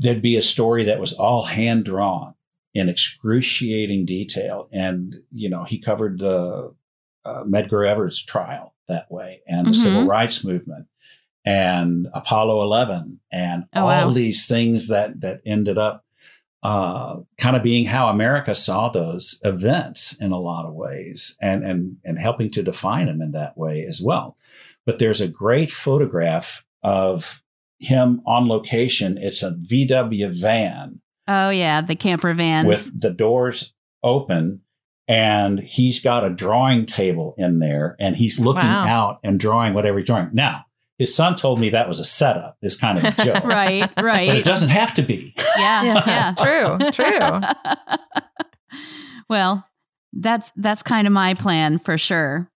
[0.00, 2.34] there'd be a story that was all hand drawn
[2.74, 4.68] in excruciating detail.
[4.72, 6.74] And, you know, he covered the
[7.24, 9.82] uh, Medgar Evers trial that way and the mm-hmm.
[9.82, 10.86] civil rights movement
[11.44, 14.10] and Apollo 11 and oh, all wow.
[14.10, 16.04] these things that that ended up
[16.62, 21.64] uh, kind of being how America saw those events in a lot of ways and
[21.64, 24.36] and and helping to define them in that way as well.
[24.84, 27.42] But there's a great photograph of
[27.80, 29.18] him on location.
[29.18, 31.00] It's a VW van.
[31.26, 32.66] Oh yeah, the camper van.
[32.66, 34.62] with the doors open
[35.10, 38.86] and he's got a drawing table in there and he's looking wow.
[38.86, 40.30] out and drawing whatever he's drawing.
[40.32, 40.64] Now,
[40.98, 43.42] his son told me that was a setup, this kind of a joke.
[43.44, 44.28] right, right.
[44.28, 45.34] But it doesn't have to be.
[45.58, 46.34] Yeah, yeah, yeah.
[46.38, 47.40] true, true.
[49.28, 49.66] well,
[50.12, 52.48] that's that's kind of my plan for sure.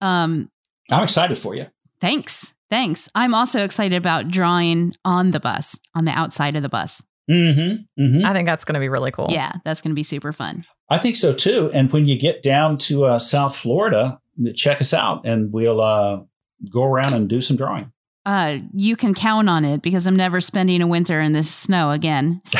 [0.00, 0.50] Um,
[0.90, 1.66] I'm excited for you.
[2.00, 3.08] Thanks, thanks.
[3.14, 7.02] I'm also excited about drawing on the bus, on the outside of the bus.
[7.30, 8.24] Mm-hmm, mm-hmm.
[8.24, 9.28] I think that's going to be really cool.
[9.30, 10.64] Yeah, that's going to be super fun.
[10.88, 11.70] I think so too.
[11.72, 14.20] And when you get down to uh, South Florida,
[14.56, 16.20] check us out, and we'll uh,
[16.72, 17.92] go around and do some drawing.
[18.26, 21.90] Uh, you can count on it because I'm never spending a winter in this snow
[21.90, 22.42] again.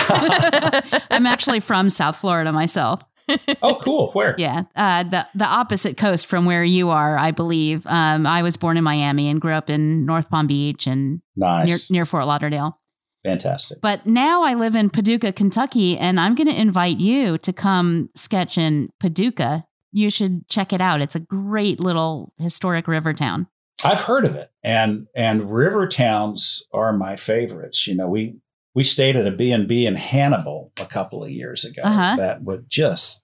[1.11, 3.05] I'm actually from South Florida myself.
[3.63, 4.11] oh, cool.
[4.13, 4.35] Where?
[4.39, 7.87] Yeah, uh, the the opposite coast from where you are, I believe.
[7.87, 11.91] Um, I was born in Miami and grew up in North Palm Beach and nice.
[11.91, 12.79] near near Fort Lauderdale.
[13.25, 13.81] Fantastic.
[13.81, 18.09] But now I live in Paducah, Kentucky, and I'm going to invite you to come
[18.15, 19.65] sketch in Paducah.
[19.93, 21.03] You should check it out.
[21.03, 23.47] It's a great little historic river town.
[23.85, 27.87] I've heard of it, and and river towns are my favorites.
[27.87, 28.37] You know, we
[28.75, 31.83] we stayed at a B and B in Hannibal a couple of years ago.
[31.83, 32.17] Uh-huh.
[32.17, 33.23] That was just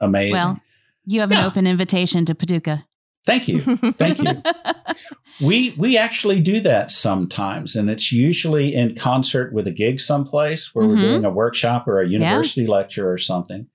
[0.00, 0.34] amazing.
[0.34, 0.56] Well,
[1.06, 1.40] you have yeah.
[1.40, 2.86] an open invitation to Paducah.
[3.26, 3.60] Thank you,
[3.92, 4.42] thank you.
[5.46, 10.74] we we actually do that sometimes, and it's usually in concert with a gig someplace
[10.74, 10.94] where mm-hmm.
[10.94, 12.70] we're doing a workshop or a university yeah.
[12.70, 13.66] lecture or something.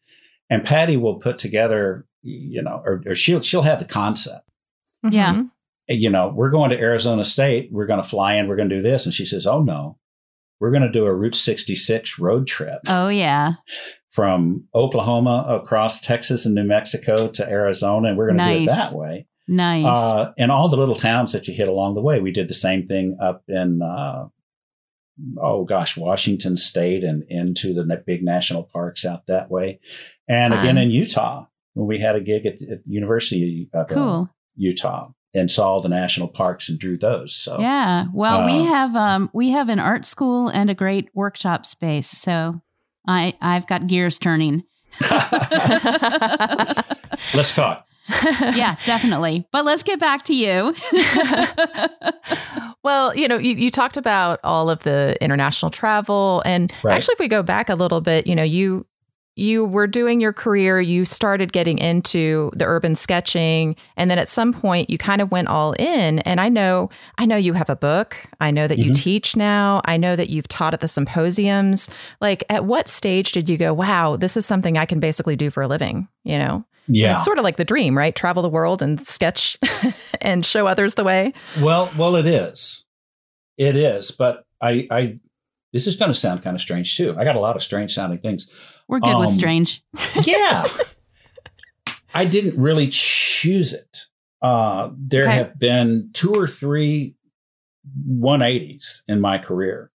[0.50, 4.50] And Patty will put together, you know, or, or she'll she'll have the concept.
[5.04, 5.34] Yeah.
[5.34, 5.48] Mm-hmm
[5.88, 7.70] you know, we're going to Arizona State.
[7.72, 8.48] We're going to fly in.
[8.48, 9.06] We're going to do this.
[9.06, 9.98] And she says, Oh, no,
[10.60, 12.80] we're going to do a Route 66 road trip.
[12.88, 13.54] Oh, yeah.
[14.10, 18.10] From Oklahoma across Texas and New Mexico to Arizona.
[18.10, 18.58] And we're going to nice.
[18.58, 19.28] do it that way.
[19.48, 19.86] Nice.
[19.86, 22.20] Uh, and all the little towns that you hit along the way.
[22.20, 24.28] We did the same thing up in uh,
[25.38, 29.80] oh gosh, Washington State and into the big national parks out that way.
[30.28, 30.64] And Fun.
[30.64, 34.30] again in Utah, when we had a gig at, at University of uh, cool.
[34.56, 37.36] Utah and saw the national parks and drew those.
[37.36, 41.10] So yeah, well, uh, we have um, we have an art school and a great
[41.14, 42.08] workshop space.
[42.08, 42.62] So
[43.08, 44.64] I I've got gears turning.
[47.34, 47.86] Let's talk.
[48.54, 49.48] yeah, definitely.
[49.52, 50.76] But let's get back to you.
[52.84, 56.44] well, you know, you, you talked about all of the international travel.
[56.46, 56.96] And right.
[56.96, 58.86] actually, if we go back a little bit, you know, you
[59.36, 64.30] you were doing your career, you started getting into the urban sketching, and then at
[64.30, 66.20] some point you kind of went all in.
[66.20, 68.18] And I know, I know you have a book.
[68.40, 68.90] I know that mm-hmm.
[68.90, 69.82] you teach now.
[69.86, 71.90] I know that you've taught at the symposiums.
[72.22, 75.50] Like, at what stage did you go, wow, this is something I can basically do
[75.50, 76.08] for a living?
[76.24, 76.66] You know?
[76.88, 77.16] Yeah.
[77.16, 78.16] It's sort of like the dream, right?
[78.16, 79.58] Travel the world and sketch
[80.22, 81.34] and show others the way.
[81.60, 82.86] Well, well, it is.
[83.58, 84.12] It is.
[84.12, 85.20] But I, I,
[85.74, 87.16] this is going to sound kind of strange too.
[87.18, 88.50] I got a lot of strange sounding things.
[88.88, 89.82] We're good um, with strange.
[90.24, 90.68] yeah.
[92.14, 94.08] I didn't really choose it.
[94.42, 95.36] Uh, there okay.
[95.36, 97.16] have been two or three
[98.10, 99.92] 180s in my career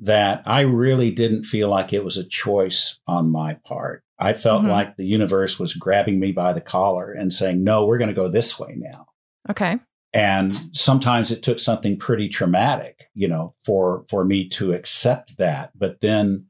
[0.00, 4.04] that I really didn't feel like it was a choice on my part.
[4.18, 4.70] I felt mm-hmm.
[4.70, 8.20] like the universe was grabbing me by the collar and saying, no, we're going to
[8.20, 9.06] go this way now.
[9.50, 9.78] Okay.
[10.12, 15.70] And sometimes it took something pretty traumatic, you know, for, for me to accept that.
[15.76, 16.46] But then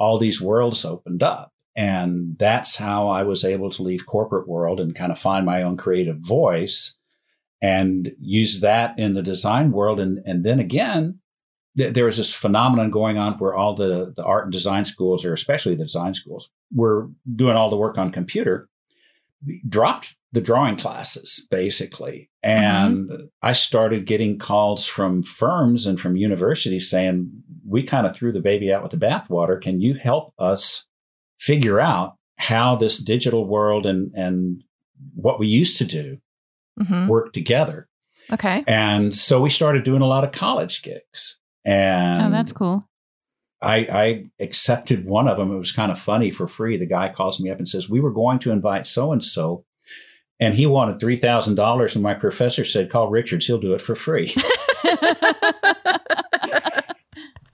[0.00, 1.52] all these worlds opened up.
[1.76, 5.62] And that's how I was able to leave corporate world and kind of find my
[5.62, 6.96] own creative voice
[7.62, 10.00] and use that in the design world.
[10.00, 11.20] And, and then again,
[11.76, 15.24] th- there was this phenomenon going on where all the, the art and design schools,
[15.24, 18.68] or especially the design schools, were doing all the work on computer,
[19.68, 22.29] dropped the drawing classes basically.
[22.42, 23.24] And mm-hmm.
[23.42, 27.30] I started getting calls from firms and from universities saying,
[27.66, 29.60] we kind of threw the baby out with the bathwater.
[29.60, 30.86] Can you help us
[31.38, 34.62] figure out how this digital world and, and
[35.14, 36.18] what we used to do
[36.80, 37.08] mm-hmm.
[37.08, 37.88] work together?
[38.32, 38.64] Okay.
[38.66, 41.38] And so we started doing a lot of college gigs.
[41.64, 42.84] And oh, that's cool.
[43.62, 45.52] I, I accepted one of them.
[45.52, 46.78] It was kind of funny for free.
[46.78, 49.64] The guy calls me up and says, We were going to invite so and so,
[50.40, 51.94] and he wanted $3,000.
[51.94, 54.34] And my professor said, Call Richards, he'll do it for free.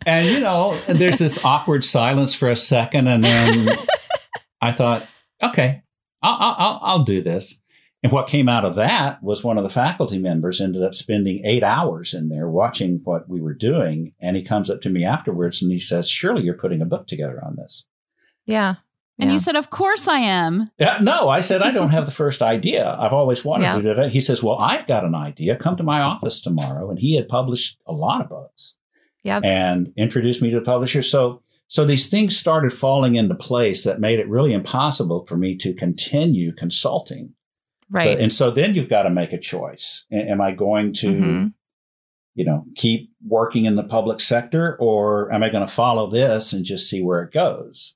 [0.07, 3.09] and, you know, there's this awkward silence for a second.
[3.09, 3.77] And then
[4.61, 5.07] I thought,
[5.43, 5.83] Okay,
[6.23, 7.61] I'll, I'll, I'll do this.
[8.03, 11.45] And what came out of that was one of the faculty members ended up spending
[11.45, 14.13] eight hours in there watching what we were doing.
[14.21, 17.09] And he comes up to me afterwards and he says, Surely you're putting a book
[17.09, 17.87] together on this.
[18.45, 18.77] Yeah.
[19.19, 19.35] And yeah.
[19.35, 20.67] you said, Of course I am.
[20.79, 22.97] Yeah, no, I said, I don't have the first idea.
[22.99, 23.77] I've always wanted yeah.
[23.77, 24.11] to do that.
[24.11, 25.57] He says, Well, I've got an idea.
[25.57, 26.91] Come to my office tomorrow.
[26.91, 28.77] And he had published a lot of books
[29.25, 29.43] yep.
[29.45, 31.03] and introduced me to the publisher.
[31.03, 35.57] So, so these things started falling into place that made it really impossible for me
[35.57, 37.33] to continue consulting
[37.91, 38.17] Right.
[38.17, 40.07] But, and so then you've got to make a choice.
[40.11, 41.47] Am I going to, mm-hmm.
[42.35, 46.53] you know, keep working in the public sector or am I going to follow this
[46.53, 47.96] and just see where it goes?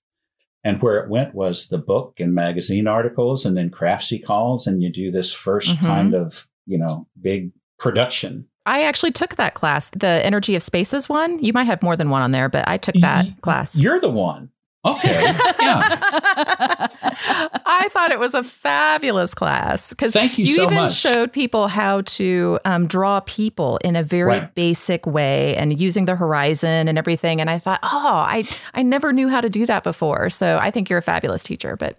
[0.63, 4.67] And where it went was the book and magazine articles and then craftsy calls.
[4.67, 5.87] And you do this 1st mm-hmm.
[5.87, 8.47] kind of, you know, big production.
[8.67, 11.43] I actually took that class, the Energy of Spaces one.
[11.43, 13.81] You might have more than one on there, but I took that class.
[13.81, 14.51] You're the one.
[14.87, 15.23] Okay.
[15.61, 16.87] Yeah.
[17.27, 20.95] I thought it was a fabulous class because Thank you, you so even much.
[20.95, 24.55] showed people how to um, draw people in a very right.
[24.55, 27.41] basic way and using the horizon and everything.
[27.41, 30.31] And I thought, oh, I I never knew how to do that before.
[30.31, 31.77] So I think you're a fabulous teacher.
[31.77, 31.99] But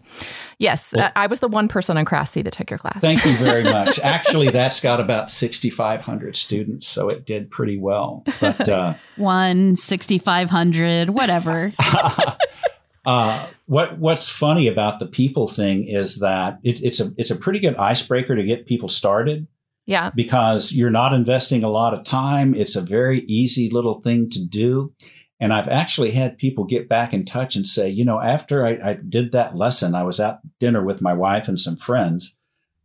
[0.58, 3.00] yes, well, I was the one person on Craftsy that took your class.
[3.02, 4.00] Thank you very much.
[4.00, 8.24] Actually, that's got about 6,500 students, so it did pretty well.
[8.40, 11.72] But uh, one 6,500, whatever.
[13.06, 17.36] Uh, what What's funny about the people thing is that it's it's a it's a
[17.36, 19.48] pretty good icebreaker to get people started.
[19.86, 22.54] Yeah, because you're not investing a lot of time.
[22.54, 24.94] It's a very easy little thing to do.
[25.40, 28.92] And I've actually had people get back in touch and say, you know, after I,
[28.92, 32.36] I did that lesson, I was at dinner with my wife and some friends,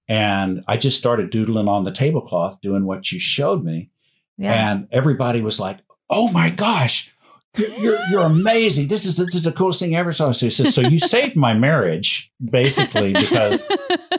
[0.08, 3.90] and I just started doodling on the tablecloth, doing what you showed me.
[4.38, 4.70] Yeah.
[4.70, 7.14] And everybody was like, oh my gosh,
[7.56, 8.88] you're, you're amazing.
[8.88, 10.12] This is, the, this is the coolest thing ever.
[10.12, 13.64] So he says, so you saved my marriage basically because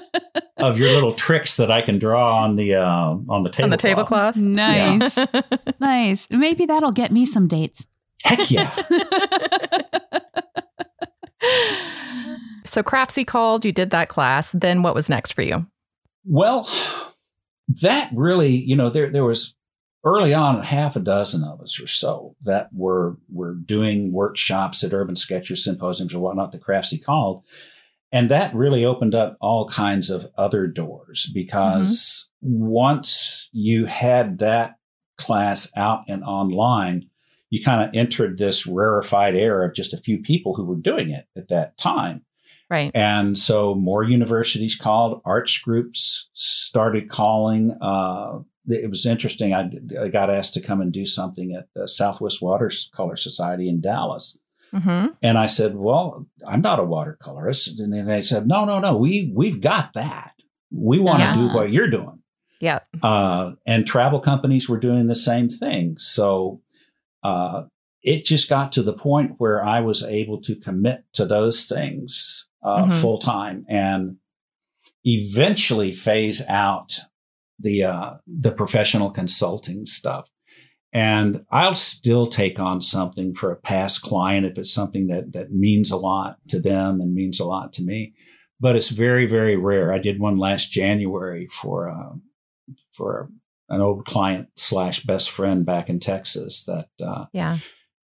[0.57, 3.63] of your little tricks that I can draw on the, uh, on the tablecloth.
[3.63, 4.35] On the tablecloth.
[4.37, 5.17] Nice.
[5.17, 5.41] Yeah.
[5.79, 6.27] nice.
[6.29, 7.85] Maybe that'll get me some dates.
[8.23, 8.71] Heck yeah.
[12.65, 14.51] so Craftsy called, you did that class.
[14.51, 15.67] Then what was next for you?
[16.25, 16.67] Well,
[17.81, 19.56] that really, you know, there, there was
[20.03, 24.93] early on, half a dozen of us or so that were were doing workshops at
[24.93, 27.43] Urban Sketchers symposiums or whatnot, the Craftsy called.
[28.11, 32.65] And that really opened up all kinds of other doors because mm-hmm.
[32.65, 34.75] once you had that
[35.17, 37.09] class out and online,
[37.49, 41.09] you kind of entered this rarefied era of just a few people who were doing
[41.09, 42.23] it at that time.
[42.69, 42.91] Right.
[42.93, 47.77] And so more universities called, arts groups started calling.
[47.81, 49.53] Uh, it was interesting.
[49.53, 49.69] I,
[50.01, 54.37] I, got asked to come and do something at the Southwest Watercolor Society in Dallas.
[54.73, 55.13] Mm-hmm.
[55.21, 58.97] And I said, "Well, I'm not a watercolorist." And then they said, "No, no, no.
[58.97, 60.33] We we've got that.
[60.71, 61.35] We want to yeah.
[61.35, 62.21] do what you're doing."
[62.59, 62.79] Yeah.
[63.01, 65.97] Uh, and travel companies were doing the same thing.
[65.97, 66.61] So
[67.23, 67.63] uh,
[68.01, 72.49] it just got to the point where I was able to commit to those things
[72.63, 72.91] uh, mm-hmm.
[72.91, 74.17] full time and
[75.05, 76.99] eventually phase out
[77.59, 80.29] the uh, the professional consulting stuff.
[80.93, 85.51] And I'll still take on something for a past client if it's something that that
[85.51, 88.13] means a lot to them and means a lot to me.
[88.59, 89.93] But it's very very rare.
[89.93, 92.15] I did one last January for uh,
[92.91, 93.29] for
[93.69, 96.63] an old client slash best friend back in Texas.
[96.63, 97.57] That uh, yeah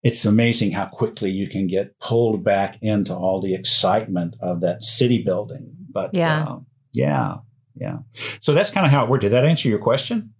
[0.03, 4.83] it's amazing how quickly you can get pulled back into all the excitement of that
[4.83, 5.73] city building.
[5.89, 6.59] But yeah, uh,
[6.93, 7.35] yeah,
[7.75, 7.97] yeah.
[8.39, 9.21] So that's kind of how it worked.
[9.21, 10.33] Did that answer your question?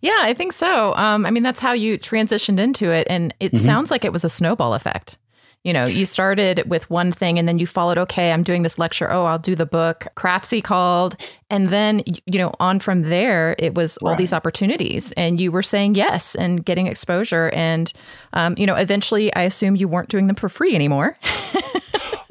[0.00, 0.94] Yeah, I think so.
[0.96, 3.64] Um, I mean, that's how you transitioned into it, and it mm-hmm.
[3.64, 5.16] sounds like it was a snowball effect
[5.64, 8.78] you know, you started with one thing and then you followed, okay, I'm doing this
[8.78, 9.10] lecture.
[9.10, 10.08] Oh, I'll do the book.
[10.16, 11.14] Craftsy called.
[11.50, 14.10] And then, you know, on from there, it was right.
[14.10, 17.50] all these opportunities and you were saying yes and getting exposure.
[17.50, 17.92] And,
[18.32, 21.16] um, you know, eventually I assume you weren't doing them for free anymore.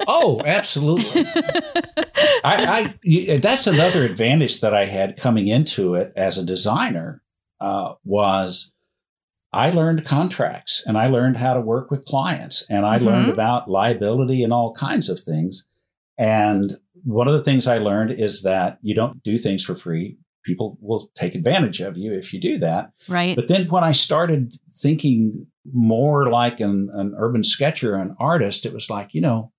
[0.06, 1.24] oh, absolutely.
[2.44, 7.22] I, I, that's another advantage that I had coming into it as a designer
[7.60, 8.72] uh, was
[9.52, 13.06] I learned contracts and I learned how to work with clients and I mm-hmm.
[13.06, 15.66] learned about liability and all kinds of things.
[16.16, 16.72] And
[17.04, 20.16] one of the things I learned is that you don't do things for free.
[20.44, 22.92] People will take advantage of you if you do that.
[23.08, 23.36] Right.
[23.36, 28.72] But then when I started thinking more like an, an urban sketcher, an artist, it
[28.72, 29.51] was like, you know,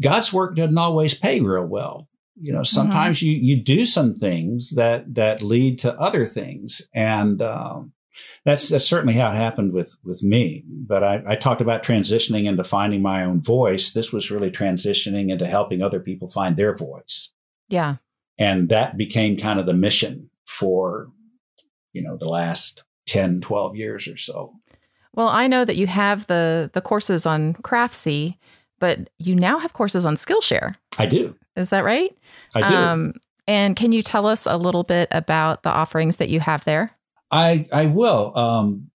[0.00, 2.08] God's work doesn't always pay real well.
[2.40, 2.64] You know, mm-hmm.
[2.64, 3.26] sometimes mm-hmm.
[3.26, 7.92] you you do some things that that lead to other things, and um,
[8.44, 10.64] that's that's certainly how it happened with with me.
[10.66, 13.92] But I, I, talked about transitioning into finding my own voice.
[13.92, 17.30] This was really transitioning into helping other people find their voice.
[17.68, 17.96] Yeah.
[18.38, 21.08] And that became kind of the mission for,
[21.92, 24.54] you know, the last 10, 12 years or so.
[25.14, 28.38] Well, I know that you have the the courses on Craftsy,
[28.82, 30.74] but you now have courses on Skillshare.
[30.98, 31.36] I do.
[31.54, 32.12] Is that right?
[32.52, 32.74] I do.
[32.74, 33.12] Um,
[33.46, 36.90] and can you tell us a little bit about the offerings that you have there?
[37.30, 38.36] I I will.
[38.36, 38.90] Um,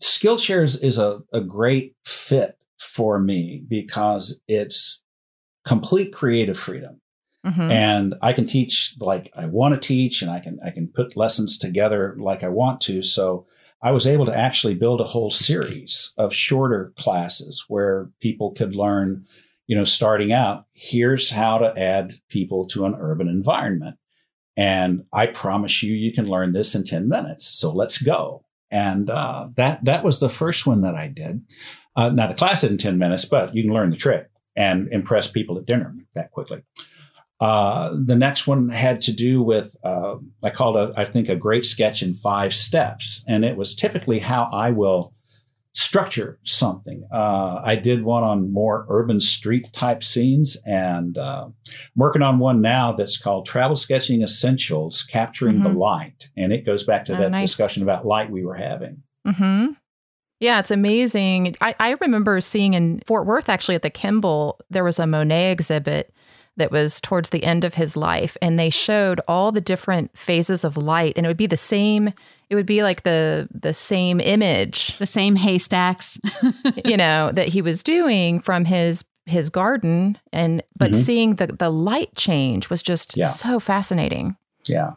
[0.00, 5.02] Skillshare is a, a great fit for me because it's
[5.66, 7.02] complete creative freedom.
[7.44, 7.70] Mm-hmm.
[7.70, 11.14] And I can teach like I want to teach and I can I can put
[11.14, 13.02] lessons together like I want to.
[13.02, 13.46] So
[13.82, 18.74] I was able to actually build a whole series of shorter classes where people could
[18.74, 19.26] learn,
[19.66, 23.96] you know, starting out, here's how to add people to an urban environment.
[24.56, 27.46] And I promise you, you can learn this in 10 minutes.
[27.46, 28.44] So let's go.
[28.70, 31.42] And uh, that that was the first one that I did.
[31.94, 34.88] Uh, now the class is in 10 minutes, but you can learn the trick and
[34.92, 36.62] impress people at dinner that quickly.
[37.38, 41.36] Uh, the next one had to do with uh, I called it I think a
[41.36, 45.14] great sketch in five steps, and it was typically how I will
[45.76, 47.06] structure something.
[47.12, 51.54] Uh, I did one on more urban street type scenes, and uh, I'm
[51.94, 55.64] working on one now that's called Travel Sketching Essentials Capturing mm-hmm.
[55.64, 56.30] the Light.
[56.34, 57.50] And it goes back to oh, that nice.
[57.50, 59.02] discussion about light we were having.
[59.26, 59.72] Mm-hmm.
[60.40, 61.56] Yeah, it's amazing.
[61.60, 65.52] I, I remember seeing in Fort Worth, actually, at the Kimbell, there was a Monet
[65.52, 66.14] exhibit
[66.56, 70.64] that was towards the end of his life, and they showed all the different phases
[70.64, 72.12] of light, and it would be the same
[72.48, 76.18] it would be like the the same image the same haystacks
[76.84, 81.00] you know that he was doing from his his garden and but mm-hmm.
[81.00, 83.26] seeing the the light change was just yeah.
[83.26, 84.36] so fascinating
[84.68, 84.92] yeah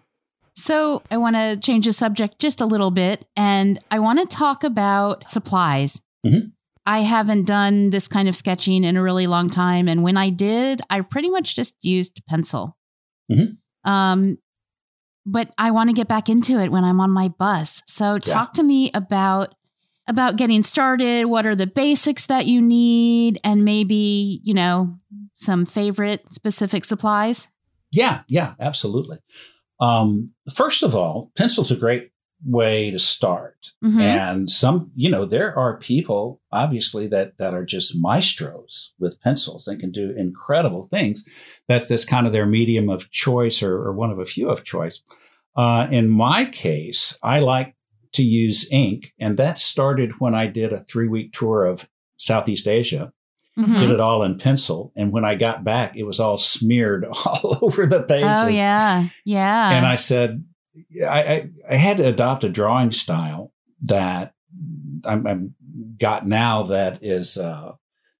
[0.56, 4.26] so i want to change the subject just a little bit and i want to
[4.26, 6.50] talk about supplies mm-hmm.
[6.90, 10.30] I haven't done this kind of sketching in a really long time and when i
[10.30, 12.76] did i pretty much just used pencil
[13.32, 13.54] mm-hmm.
[13.90, 14.38] Um,
[15.26, 17.84] but I want to get back into it when I'm on my bus.
[17.86, 18.20] So yeah.
[18.20, 19.56] talk to me about
[20.08, 21.26] about getting started.
[21.26, 24.98] What are the basics that you need and maybe, you know,
[25.36, 27.48] some favorite specific supplies?
[27.92, 29.20] Yeah, yeah, absolutely.
[29.80, 32.10] Um, first of all, pencil's a great
[32.46, 33.72] way to start.
[33.84, 34.00] Mm-hmm.
[34.00, 39.68] And some, you know, there are people obviously that that are just maestros with pencils
[39.68, 41.28] and can do incredible things.
[41.68, 44.64] That's this kind of their medium of choice or, or one of a few of
[44.64, 45.02] choice.
[45.56, 47.76] Uh, in my case, I like
[48.14, 52.68] to use ink, and that started when I did a three week tour of Southeast
[52.68, 53.12] Asia.
[53.58, 53.74] Mm-hmm.
[53.74, 57.60] Did it all in pencil, and when I got back, it was all smeared all
[57.62, 58.30] over the pages.
[58.30, 59.72] Oh yeah, yeah.
[59.72, 60.46] And I said,
[61.04, 64.34] I, I, I had to adopt a drawing style that
[65.06, 65.56] I'm, I'm
[65.98, 67.74] got now that is, uh,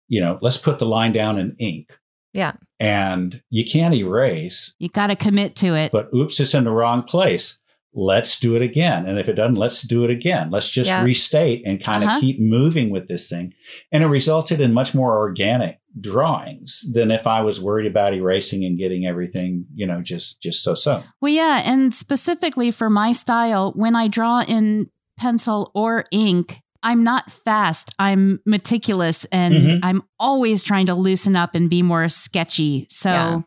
[0.08, 1.98] you know, let's put the line down in ink.
[2.34, 2.54] Yeah.
[2.80, 4.74] And you can't erase.
[4.80, 5.92] You got to commit to it.
[5.92, 7.60] But oops, it's in the wrong place.
[7.94, 9.08] Let's do it again.
[9.08, 10.52] And if it doesn't, let's do it again.
[10.52, 11.04] Let's just yeah.
[11.04, 12.18] restate and kind uh-huh.
[12.18, 13.54] of keep moving with this thing.
[13.92, 18.64] And it resulted in much more organic drawings than if I was worried about erasing
[18.66, 21.04] and getting everything, you know, just just so so.
[21.22, 27.04] Well, yeah, and specifically for my style, when I draw in pencil or ink, I'm
[27.04, 27.94] not fast.
[28.00, 29.78] I'm meticulous and mm-hmm.
[29.84, 32.86] I'm always trying to loosen up and be more sketchy.
[32.90, 33.42] So yeah.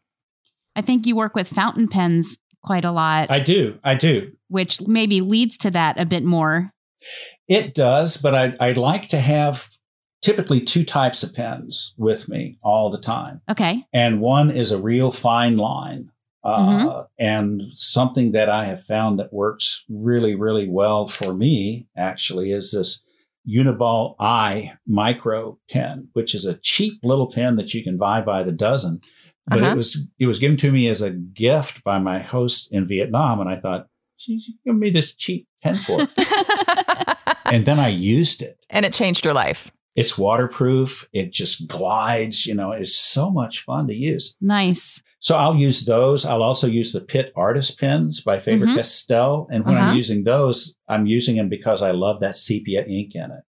[0.76, 3.30] I think you work with fountain pens quite a lot.
[3.30, 3.78] I do.
[3.82, 4.32] I do.
[4.48, 6.70] Which maybe leads to that a bit more.
[7.48, 9.68] It does, but I, I like to have
[10.22, 13.40] typically two types of pens with me all the time.
[13.50, 13.84] Okay.
[13.92, 16.10] And one is a real fine line.
[16.44, 17.00] Uh, mm-hmm.
[17.18, 22.72] And something that I have found that works really, really well for me actually is
[22.72, 23.00] this
[23.48, 28.42] Uniball Eye micro pen, which is a cheap little pen that you can buy by
[28.42, 29.00] the dozen.
[29.46, 29.72] But uh-huh.
[29.72, 33.40] it was it was given to me as a gift by my host in Vietnam,
[33.40, 37.88] and I thought, "Geez, you give me this cheap pen for it." and then I
[37.88, 39.72] used it, and it changed your life.
[39.94, 41.08] It's waterproof.
[41.12, 42.46] It just glides.
[42.46, 44.36] You know, it's so much fun to use.
[44.40, 45.02] Nice.
[45.18, 46.24] So I'll use those.
[46.24, 48.76] I'll also use the Pitt Artist Pens by Faber mm-hmm.
[48.76, 49.46] Castell.
[49.50, 49.90] And when uh-huh.
[49.90, 53.44] I'm using those, I'm using them because I love that sepia ink in it.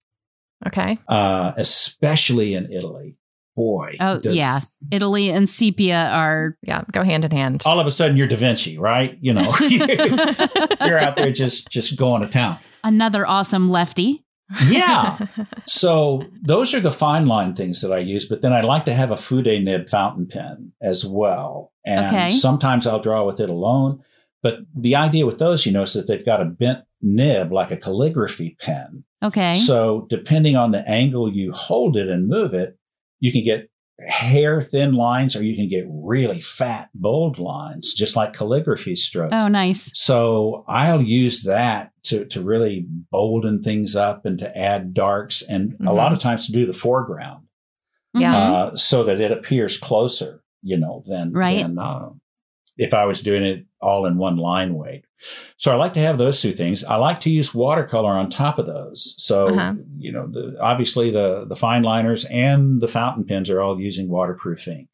[0.66, 0.98] Okay.
[1.08, 3.16] Uh, especially in Italy.
[3.54, 3.96] Boy.
[4.00, 4.58] Oh, does, yeah.
[4.90, 6.56] Italy and sepia are.
[6.62, 7.62] Yeah, go hand in hand.
[7.66, 9.18] All of a sudden you're Da Vinci, right?
[9.20, 12.58] You know, you're out there just, just going to town.
[12.82, 14.21] Another awesome lefty
[14.68, 15.18] yeah.
[15.66, 18.94] so those are the fine line things that I use, but then I like to
[18.94, 21.72] have a Fude nib fountain pen as well.
[21.84, 22.28] And okay.
[22.28, 24.02] sometimes I'll draw with it alone.
[24.42, 27.70] But the idea with those, you know, is that they've got a bent nib like
[27.70, 29.04] a calligraphy pen.
[29.22, 29.54] Okay.
[29.54, 32.76] So depending on the angle you hold it and move it,
[33.20, 33.70] you can get
[34.08, 39.34] hair thin lines or you can get really fat bold lines just like calligraphy strokes
[39.36, 44.92] oh nice so i'll use that to, to really bolden things up and to add
[44.92, 45.86] darks and mm-hmm.
[45.86, 47.46] a lot of times to do the foreground
[48.14, 51.62] yeah uh, so that it appears closer you know than, right.
[51.62, 52.08] than uh,
[52.76, 55.04] if i was doing it all in one line weight
[55.56, 56.84] so I like to have those two things.
[56.84, 59.14] I like to use watercolor on top of those.
[59.18, 59.74] So uh-huh.
[59.98, 64.08] you know, the, obviously the the fine liners and the fountain pens are all using
[64.08, 64.88] waterproof ink.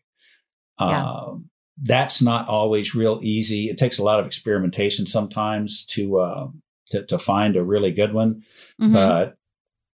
[0.81, 1.05] Yeah.
[1.05, 1.51] Um,
[1.83, 3.68] that's not always real easy.
[3.68, 6.49] It takes a lot of experimentation sometimes to uh,
[6.91, 8.43] to, to find a really good one.
[8.81, 8.93] Mm-hmm.
[8.93, 9.37] But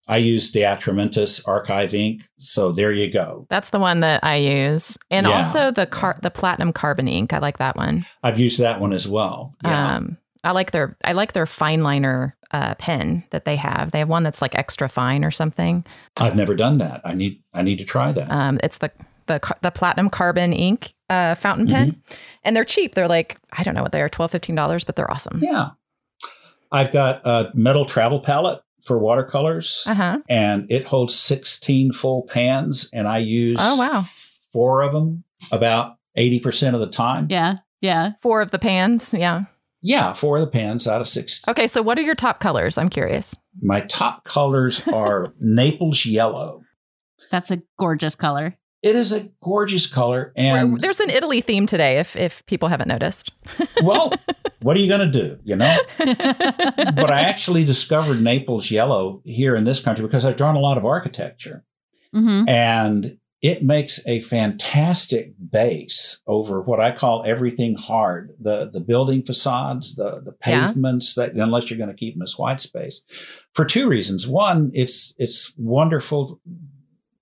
[0.07, 3.45] I use the Atramentis archive ink, so there you go.
[3.49, 5.37] That's the one that I use, and yeah.
[5.37, 7.31] also the car- the platinum carbon ink.
[7.31, 8.05] I like that one.
[8.21, 9.53] I've used that one as well.
[9.63, 9.95] Yeah.
[9.95, 13.91] Um, I like their I like their fine liner uh, pen that they have.
[13.91, 15.85] They have one that's like extra fine or something.
[16.19, 17.01] I've never done that.
[17.05, 18.29] I need I need to try that.
[18.31, 18.91] Um, it's the
[19.27, 22.13] the the platinum carbon ink uh, fountain pen, mm-hmm.
[22.43, 22.93] and they're cheap.
[22.95, 25.39] They're like I don't know what they are, 12 dollars, but they're awesome.
[25.41, 25.71] Yeah,
[26.71, 30.19] I've got a metal travel palette for watercolors, uh-huh.
[30.29, 34.01] and it holds sixteen full pans, and I use oh wow
[34.51, 37.27] four of them about eighty percent of the time.
[37.29, 39.13] Yeah, yeah, four of the pans.
[39.17, 39.45] Yeah.
[39.83, 41.45] Yeah, four of the pans out of six.
[41.47, 42.77] Okay, so what are your top colors?
[42.77, 43.35] I'm curious.
[43.61, 46.63] My top colors are Naples yellow.
[47.29, 48.57] That's a gorgeous color.
[48.81, 51.99] It is a gorgeous color, and there's an Italy theme today.
[51.99, 53.31] If if people haven't noticed,
[53.81, 54.11] well,
[54.61, 55.39] what are you going to do?
[55.45, 60.57] You know, but I actually discovered Naples yellow here in this country because I've drawn
[60.57, 61.63] a lot of architecture,
[62.13, 62.49] mm-hmm.
[62.49, 69.21] and it makes a fantastic base over what I call everything hard the the building
[69.21, 71.25] facades, the the pavements yeah.
[71.25, 73.03] that unless you're going to keep them as white space,
[73.53, 74.27] for two reasons.
[74.27, 76.39] One, it's it's wonderful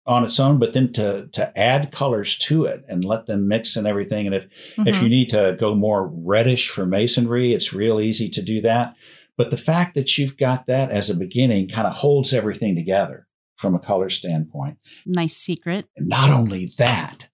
[0.05, 3.76] on its own, but then to to add colors to it and let them mix
[3.76, 4.28] and everything.
[4.28, 4.88] And if mm-hmm.
[4.88, 8.93] if you need to go more reddish for masonry, it's real easy to do that.
[9.38, 13.26] But the fact that you've got that as a beginning kind of holds everything together
[13.62, 14.78] from a color standpoint.
[15.05, 15.88] Nice secret.
[15.95, 17.30] And not only that,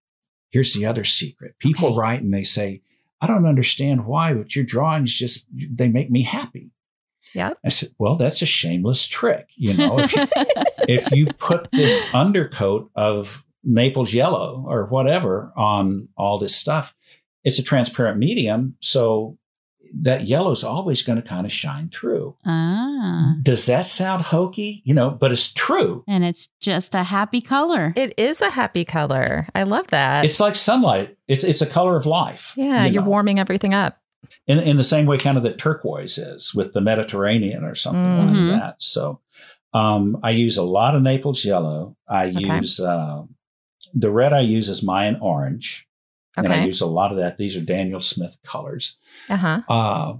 [0.50, 1.58] here's the other secret.
[1.60, 1.98] People okay.
[1.98, 2.82] write and they say,
[3.22, 6.72] I don't understand why, but your drawings just, they make me happy.
[7.34, 7.54] Yeah.
[7.66, 9.50] I said, well, that's a shameless trick.
[9.56, 10.26] You know, if you,
[10.88, 16.94] if you put this undercoat of Naples yellow or whatever on all this stuff,
[17.44, 18.76] it's a transparent medium.
[18.82, 19.38] So
[20.02, 22.36] that yellow is always going to kind of shine through.
[22.46, 23.36] Ah.
[23.42, 24.82] Does that sound hokey?
[24.86, 26.04] You know, but it's true.
[26.08, 27.94] And it's just a happy color.
[27.96, 29.48] It is a happy color.
[29.56, 30.26] I love that.
[30.26, 31.18] It's like sunlight.
[31.28, 32.54] It's it's a color of life.
[32.58, 33.10] Yeah, you you're know?
[33.10, 33.98] warming everything up.
[34.46, 38.02] in in the same way, kind of that turquoise is with the Mediterranean or something
[38.02, 38.52] Mhm.
[38.52, 38.82] like that.
[38.82, 39.20] So,
[39.74, 41.96] um, I use a lot of Naples yellow.
[42.10, 42.58] I Okay.
[42.58, 43.24] use uh,
[43.94, 44.34] the red.
[44.34, 45.88] I use is Mayan orange,
[46.36, 47.38] and I use a lot of that.
[47.38, 48.98] These are Daniel Smith colors.
[49.30, 49.62] Uh huh.
[49.70, 50.14] Uh,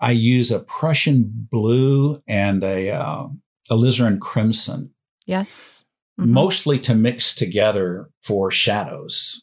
[0.00, 3.28] I use a Prussian blue and a uh,
[3.70, 4.90] alizarin crimson,
[5.26, 5.84] Yes.
[6.18, 6.28] Mhm.
[6.28, 9.42] mostly to mix together for shadows.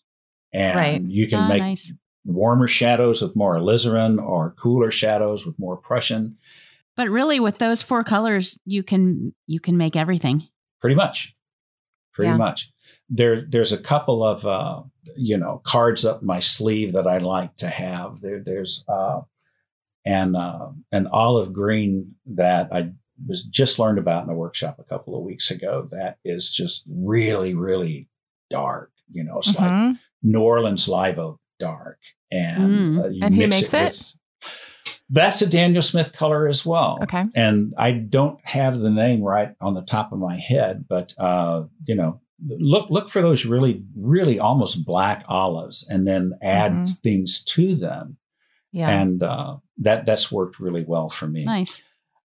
[0.53, 1.01] And Right.
[1.03, 1.93] you can Ah, make nice.
[2.25, 6.37] warmer shadows with more alizarin or cooler shadows with more Prussian.
[6.95, 10.47] But really, with those four colors, you can you can make everything.
[10.81, 11.35] Pretty much.
[12.13, 12.37] Pretty Yeah.
[12.37, 12.71] much.
[13.09, 14.81] There, there's a couple of uh,
[15.15, 18.19] you know cards up my sleeve that I like to have.
[18.21, 19.21] There, there's uh,
[20.05, 22.91] an uh, an olive green that I
[23.27, 25.87] was just learned about in a workshop a couple of weeks ago.
[25.91, 28.07] That is just really, really
[28.49, 28.91] dark.
[29.11, 29.99] You know, it's like Mhm.
[30.23, 31.99] New Orleans live oak dark,
[32.31, 33.03] and Mm.
[33.03, 33.83] uh, you And who makes it?
[33.83, 34.13] with-
[35.09, 36.99] that's a Daniel Smith color as well.
[37.03, 37.25] Okay.
[37.35, 41.63] And I don't have the name right on the top of my head, but uh,
[41.87, 46.99] you know, look look for those really really almost black olives, and then add Mhm.
[46.99, 48.17] things to them,
[48.71, 48.89] Yeah.
[48.89, 51.45] and uh, that that's worked really well for me.
[51.45, 51.83] Nice.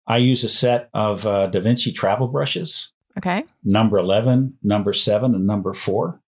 [0.06, 3.44] I use a set of uh, Da Vinci travel brushes, okay.
[3.64, 6.20] number eleven, number seven, and number four.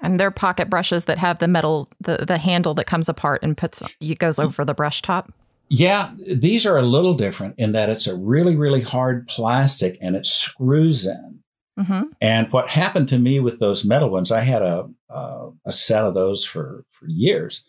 [0.00, 3.56] And they're pocket brushes that have the metal, the, the handle that comes apart and
[3.56, 5.32] puts, it goes over the brush top.
[5.68, 10.16] Yeah, these are a little different in that it's a really, really hard plastic and
[10.16, 11.38] it screws in.
[11.78, 12.02] Mm-hmm.
[12.20, 16.04] And what happened to me with those metal ones, I had a uh, a set
[16.04, 17.64] of those for for years.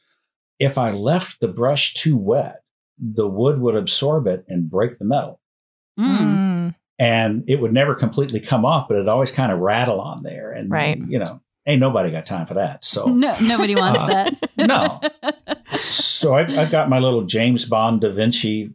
[0.59, 2.61] If I left the brush too wet,
[2.99, 5.39] the wood would absorb it and break the metal,
[5.99, 6.15] Mm.
[6.17, 6.75] Mm.
[6.99, 10.51] and it would never completely come off, but it always kind of rattle on there.
[10.51, 10.97] And Right.
[11.07, 12.83] you know, ain't nobody got time for that.
[12.83, 14.49] So No, nobody wants Uh, that.
[14.57, 15.33] no.
[15.71, 18.73] so I've, I've got my little James Bond Da Vinci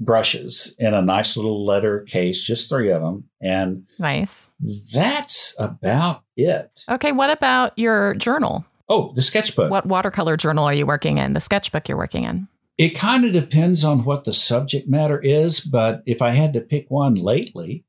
[0.00, 4.54] brushes in a nice little leather case, just three of them, and Nice.
[4.92, 6.84] that's about it.
[6.88, 7.12] Okay.
[7.12, 8.64] What about your journal?
[8.88, 9.70] Oh, the sketchbook.
[9.70, 11.32] What watercolor journal are you working in?
[11.34, 12.48] The sketchbook you're working in?
[12.78, 16.60] It kind of depends on what the subject matter is, but if I had to
[16.60, 17.84] pick one lately,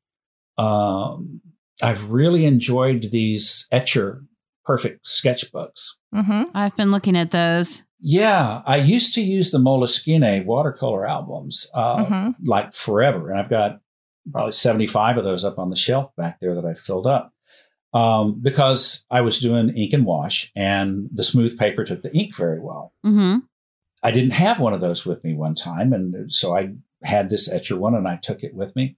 [0.58, 1.42] um,
[1.82, 4.26] I've really enjoyed these Etchr
[4.66, 5.96] Perfect sketchbooks.
[6.14, 6.44] Mm-hmm.
[6.54, 7.84] I've been looking at those.
[8.00, 12.46] Yeah, I used to use the Moleskine watercolor albums uh, Mm-hmm.
[12.46, 13.82] like forever, and I've got
[14.32, 17.34] probably seventy-five of those up on the shelf back there that I filled up
[17.94, 22.36] um, because I was doing ink and wash, and the smooth paper took the ink
[22.36, 22.94] very well.
[23.06, 23.40] Mm-hmm.
[24.02, 25.92] I didn't have one of those with me one time.
[25.92, 26.74] And so I
[27.04, 28.96] had this Etchr one and I took it with me.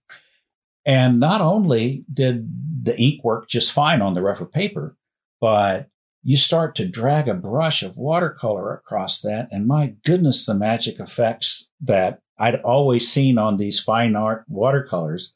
[0.85, 2.47] And not only did
[2.83, 4.95] the ink work just fine on the rougher paper,
[5.39, 5.89] but
[6.23, 9.47] you start to drag a brush of watercolor across that.
[9.51, 15.33] And my goodness, the magic effects that I'd always seen on these fine art watercolors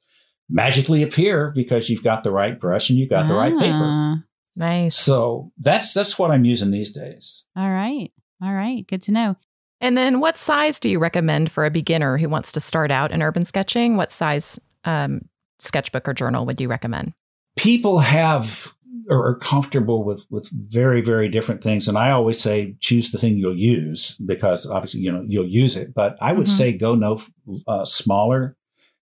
[0.49, 3.79] magically appear because you've got the right brush and you've got the right paper.
[3.81, 4.15] Ah,
[4.55, 4.95] Nice.
[4.95, 7.45] So that's that's what I'm using these days.
[7.57, 8.11] All right.
[8.41, 8.87] All right.
[8.87, 9.35] Good to know.
[9.81, 13.11] and then what size do you recommend for a beginner who wants to start out
[13.11, 13.97] in urban sketching?
[13.97, 15.27] What size um,
[15.59, 17.13] sketchbook or journal would you recommend?
[17.57, 18.73] people have
[19.09, 23.37] are comfortable with with very very different things and i always say choose the thing
[23.37, 26.57] you'll use because obviously you know you'll use it but i would Mhm.
[26.57, 27.19] say go no
[27.67, 28.55] uh, smaller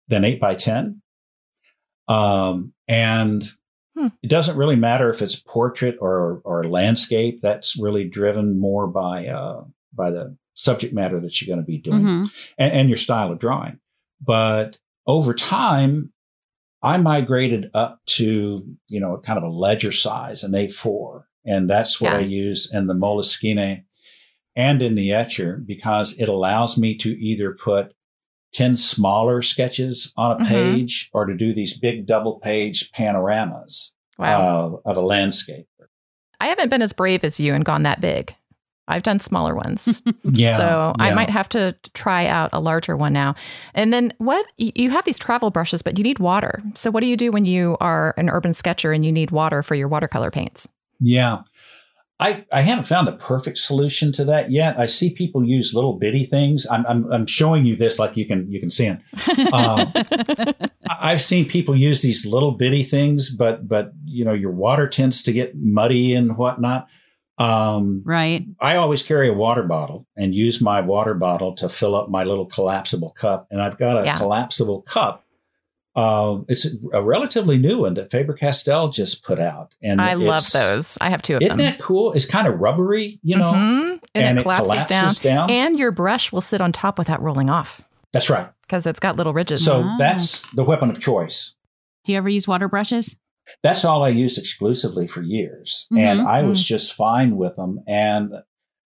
[0.08, 1.02] than 8 by 10
[2.08, 3.42] um and
[3.96, 4.08] Hmm.
[4.22, 9.26] it doesn't really matter if it's portrait or or landscape that's really driven more by
[9.26, 12.24] uh by the subject matter that you're going to be doing hmm
[12.58, 13.78] and, and your style of drawing.
[14.20, 16.12] But over time,
[16.82, 21.22] I migrated up to, you know, kind of a ledger size, an A4.
[21.44, 22.18] And that's what Yeah.
[22.18, 23.82] I use in the Moleskine
[24.54, 27.92] and in the Etchr because it allows me to either put
[28.52, 30.48] 10 smaller sketches on a Mhm.
[30.48, 34.80] page or to do these big double page panoramas Wow.
[34.84, 35.66] uh, of a landscape.
[36.40, 38.34] I haven't been as brave as you and gone that big.
[38.88, 40.02] I've done smaller ones.
[40.30, 40.56] Yeah.
[40.56, 43.34] so I might have to try out a larger one now.
[43.74, 46.62] And then what you have these travel brushes, but you need water.
[46.74, 49.62] So what do you do when you are an urban sketcher and you need water
[49.62, 50.68] for your watercolor paints?
[51.00, 51.42] Yeah.
[52.20, 54.78] I, I haven't found a perfect solution to that yet.
[54.78, 56.66] I see people use little bitty things.
[56.68, 59.52] I'm, I'm, I'm showing you this like you can you can see it.
[59.52, 59.92] Um,
[60.90, 65.22] I've seen people use these little bitty things, but but you know your water tends
[65.22, 66.88] to get muddy and whatnot.
[67.38, 68.44] Um, right.
[68.60, 72.24] I always carry a water bottle and use my water bottle to fill up my
[72.24, 74.16] little collapsible cup, and I've got a yeah.
[74.16, 75.24] collapsible cup
[75.98, 80.48] uh, it's a relatively new one that Faber Castell just put out, and I love
[80.52, 80.96] those.
[81.00, 81.66] I have two of isn't them.
[81.66, 82.12] Isn't that cool?
[82.12, 83.96] It's kind of rubbery, you know, mm-hmm.
[84.14, 85.48] and, and, it, collapses, it collapses down.
[85.48, 85.50] down.
[85.50, 87.82] and your brush will sit on top without rolling off.
[88.12, 89.64] That's right, because it's got little ridges.
[89.64, 89.96] So oh.
[89.98, 91.54] that's the weapon of choice.
[92.04, 93.16] Do you ever use water brushes?
[93.62, 96.02] That's all I used exclusively for years, mm-hmm.
[96.02, 96.66] and I was mm-hmm.
[96.66, 97.80] just fine with them.
[97.86, 98.32] And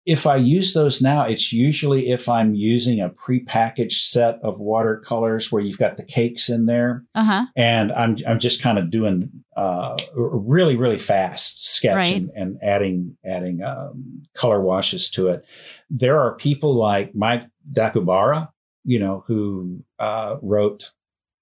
[0.09, 5.53] if I use those now, it's usually if I'm using a prepackaged set of watercolors
[5.53, 7.45] where you've got the cakes in there, uh-huh.
[7.55, 12.17] and I'm I'm just kind of doing uh, really really fast sketch right.
[12.17, 15.45] and, and, adding adding um, color washes to it.
[15.91, 18.49] There are people like Mike Daikubara,
[18.85, 20.91] you know, who uh, wrote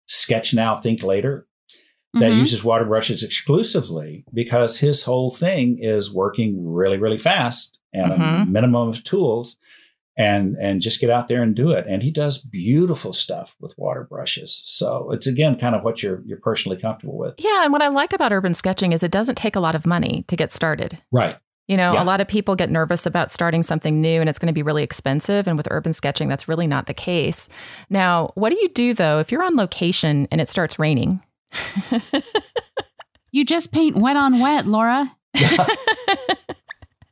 [0.08, 1.46] Sketch Now, Think Later,
[2.20, 2.40] that mm-hmm.
[2.40, 8.42] uses water brushes exclusively because his whole thing is working really, really fast and mm-hmm.
[8.42, 9.56] a minimum of tools
[10.16, 11.86] and and just get out there and do it.
[11.86, 14.62] And he does beautiful stuff with water brushes.
[14.64, 17.34] So it's again kind of what you're you're personally comfortable with.
[17.38, 19.86] Yeah, and what I like about urban sketching is it doesn't take a lot of
[19.86, 20.98] money to get started.
[21.12, 21.36] Right.
[21.68, 22.02] You know, yeah.
[22.02, 24.62] a lot of people get nervous about starting something new and it's going to be
[24.62, 25.48] really expensive.
[25.48, 27.48] And with urban sketching, that's really not the case.
[27.90, 31.20] Now, what do you do though if you're on location and it starts raining?
[33.32, 35.16] you just paint wet on wet, Laura.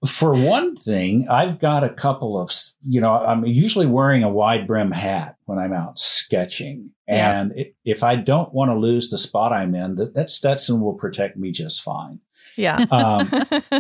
[0.07, 2.51] For one thing, I've got a couple of,
[2.83, 6.91] you know, I'm usually wearing a wide brim hat when I'm out sketching.
[7.09, 7.65] And yeah.
[7.85, 11.39] if I don't want to lose the spot I'm in, that, that Stetson will protect
[11.39, 12.21] me just fine.
[12.57, 12.85] Yeah.
[12.91, 13.31] um,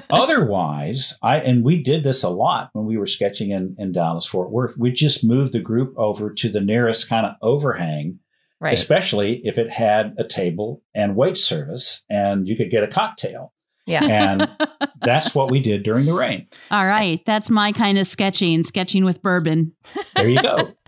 [0.11, 4.26] otherwise, I and we did this a lot when we were sketching in, in Dallas
[4.26, 4.76] Fort Worth.
[4.76, 8.18] We just moved the group over to the nearest kind of overhang
[8.65, 8.75] right.
[8.75, 13.53] especially if it had a table and wait service and you could get a cocktail.
[13.87, 14.05] Yeah.
[14.05, 14.51] And
[15.03, 16.49] that's what we did during the rain.
[16.71, 17.23] All right.
[17.27, 19.75] That's my kind of sketching, sketching with bourbon.
[20.17, 20.75] There you go.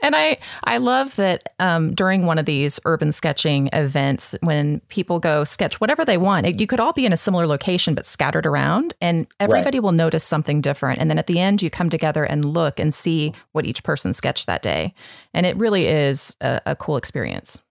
[0.00, 5.18] and I I love that um, during one of these urban sketching events, when people
[5.18, 8.06] go sketch whatever they want, it, you could all be in a similar location but
[8.06, 9.82] scattered around, and everybody right.
[9.82, 11.00] will notice something different.
[11.00, 14.12] And then at the end, you come together and look and see what each person
[14.12, 14.94] sketched that day,
[15.34, 17.62] and it really is a, a cool experience.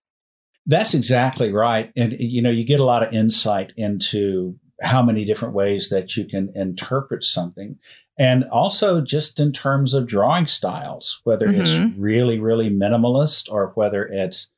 [0.65, 5.23] That's exactly right, and you know you get a lot of insight into how many
[5.23, 7.77] different ways that you can interpret something
[8.17, 11.61] and also just in terms of drawing styles, whether mm-hmm.
[11.61, 14.49] it's really, really minimalist or whether it's,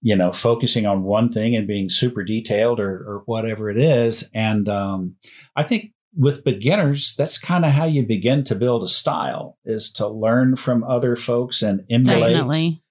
[0.00, 4.30] you know, focusing on one thing and being super detailed or, or whatever it is.
[4.34, 5.16] And um,
[5.56, 9.90] I think with beginners, that's kind of how you begin to build a style is
[9.94, 12.20] to learn from other folks and emulate.
[12.20, 12.82] Definitely.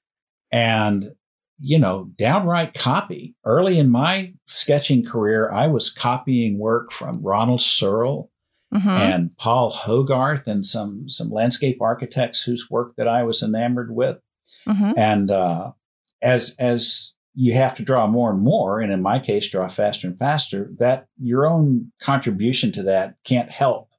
[0.52, 1.16] And,
[1.60, 3.36] you know, downright copy.
[3.46, 8.30] Early in my sketching career, I was copying work from Ronald Searle
[8.74, 8.90] mm-hmm.
[8.90, 14.18] and Paul Hogarth and some some landscape architects whose work that I was enamored with.
[14.68, 14.92] Mm-hmm.
[14.98, 15.72] And uh,
[16.22, 20.08] as as you have to draw more and more, and in my case, draw faster
[20.08, 23.90] and faster, that your own contribution to that can't help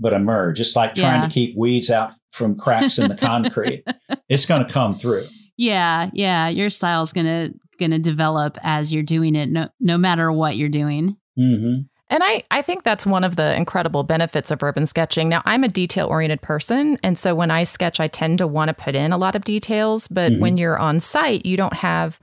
[0.00, 0.60] but emerge.
[0.60, 1.26] It's like trying yeah.
[1.26, 3.84] to keep weeds out from cracks in the concrete.
[4.30, 5.26] It's going to come through.
[5.56, 6.48] Yeah, yeah.
[6.48, 7.48] Your style is gonna
[7.78, 11.16] gonna develop as you're doing it, no no matter what you're doing.
[11.38, 11.84] Mm-hmm.
[12.10, 15.28] And I, I think that's one of the incredible benefits of urban sketching.
[15.28, 16.98] Now, I'm a detail oriented person.
[17.02, 19.44] And so when I sketch, I tend to want to put in a lot of
[19.44, 20.08] details.
[20.08, 20.40] But mm-hmm.
[20.40, 22.18] when you're on site, you don't have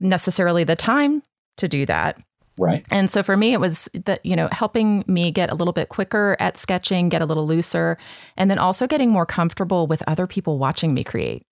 [0.00, 1.22] necessarily the time
[1.58, 2.18] to do that.
[2.58, 2.84] Right.
[2.90, 5.90] And so for me, it was that, you know, helping me get a little bit
[5.90, 7.98] quicker at sketching, get a little looser,
[8.36, 11.46] and then also getting more comfortable with other people watching me create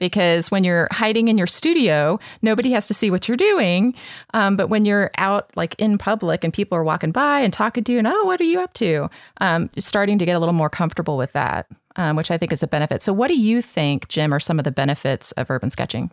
[0.00, 3.94] because when you're hiding in your studio, nobody has to see what you're doing.
[4.34, 7.84] Um, but when you're out like in public and people are walking by and talking
[7.84, 9.08] to you and, oh, what are you up to?
[9.40, 12.64] Um, starting to get a little more comfortable with that, um, which I think is
[12.64, 13.02] a benefit.
[13.02, 16.10] So, what do you think, Jim, are some of the benefits of urban sketching?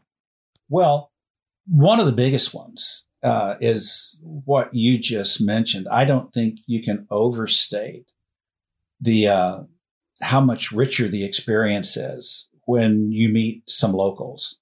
[0.69, 1.11] Well,
[1.65, 5.87] one of the biggest ones uh, is what you just mentioned.
[5.89, 8.11] I don't think you can overstate
[8.99, 9.59] the uh,
[10.21, 14.59] how much richer the experience is when you meet some locals.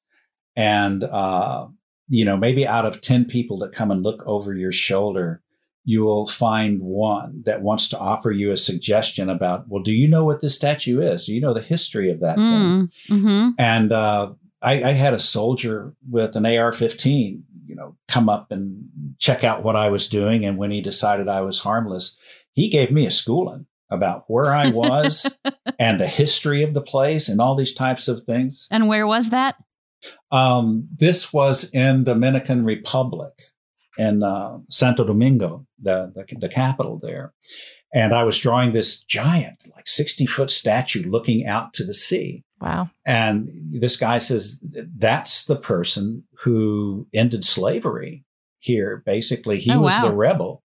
[0.56, 1.68] And uh,
[2.08, 5.41] you know maybe out of 10 people that come and look over your shoulder
[5.84, 10.08] you will find one that wants to offer you a suggestion about well do you
[10.08, 11.26] know what this statue is?
[11.26, 13.49] Do you know the history of that mm, thing mm-hmm.
[13.58, 18.89] and uh, I, I, had a soldier with an ar-15 you know come up and
[19.20, 20.45] check out what i was doing.
[20.45, 22.18] And when he decided i was harmless
[22.53, 25.38] he gave me a schooling about where I was
[25.80, 28.68] and the history of the place and all these types of things.
[28.72, 29.56] And where was that?
[30.32, 33.34] Um, this was in Dominican Republic
[33.98, 37.34] in uh, Santo Domingo, the, the, the capital there.
[37.94, 42.44] And I was drawing this giant, like 60 foot statue looking out to the sea.
[42.60, 42.90] Wow.
[43.06, 44.60] And this guy says,
[44.98, 48.26] that's the person who ended slavery
[48.60, 49.02] here.
[49.06, 50.10] Basically, he Oh, was wow.
[50.10, 50.64] the rebel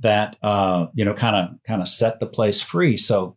[0.00, 2.96] that, uh, you know, kind of, kind of set the place free.
[2.96, 3.36] So,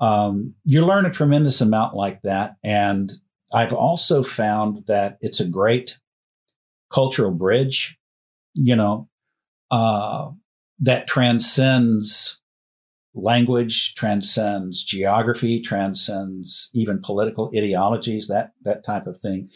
[0.00, 2.56] um, you learn a tremendous amount like that.
[2.62, 3.12] And
[3.52, 5.98] I've also found that it's a great
[6.90, 7.98] cultural bridge,
[8.54, 9.08] you know,
[9.70, 10.30] uh,
[10.80, 12.40] that transcends
[13.14, 19.50] language, transcends geography, transcends even political ideologies, that that type of thing.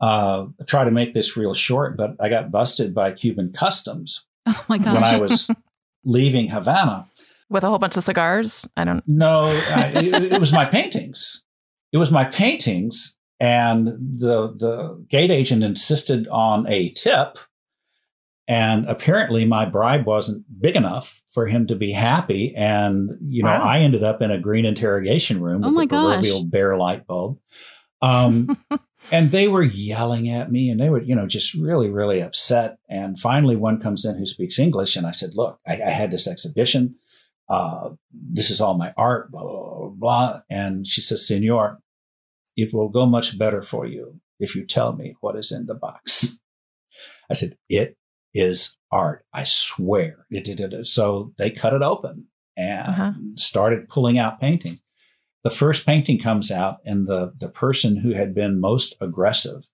[0.00, 4.26] Uh, I try to make this real short, but I got busted by Cuban customs
[4.46, 4.94] Oh my gosh.
[4.94, 5.50] when I was
[6.06, 7.06] leaving Havana.
[7.50, 8.66] With a whole bunch of cigars.
[8.78, 9.06] I don't.
[9.06, 9.50] Know.
[9.50, 11.44] No, I, it, it was my paintings.
[11.92, 17.38] It was my paintings, and the the gate agent insisted on a tip,
[18.48, 22.54] and apparently my bribe wasn't big enough for him to be happy.
[22.56, 23.62] And you know, Wow.
[23.62, 26.14] I ended up in a green interrogation room Oh with my the gosh.
[26.14, 27.38] proverbial bare light bulb.
[28.02, 28.56] Um,
[29.12, 32.78] and they were yelling at me, and they were, you know, just really, really upset.
[32.88, 36.10] And finally, one comes in who speaks English, and I said, "Look, I, I had
[36.10, 36.96] this exhibition."
[37.48, 40.40] uh, this is all my art, blah, blah, blah, blah.
[40.50, 41.78] And she says, Senor,
[42.56, 45.74] it will go much better for you if you tell me what is in the
[45.74, 46.40] box.
[47.30, 47.96] I said, it
[48.34, 49.24] is art.
[49.32, 50.26] I swear.
[50.28, 52.26] It, it, it, So they cut it open
[52.56, 53.12] and Uh-huh.
[53.36, 54.82] started pulling out paintings.
[55.46, 59.68] The first painting comes out and the, the person who had been most aggressive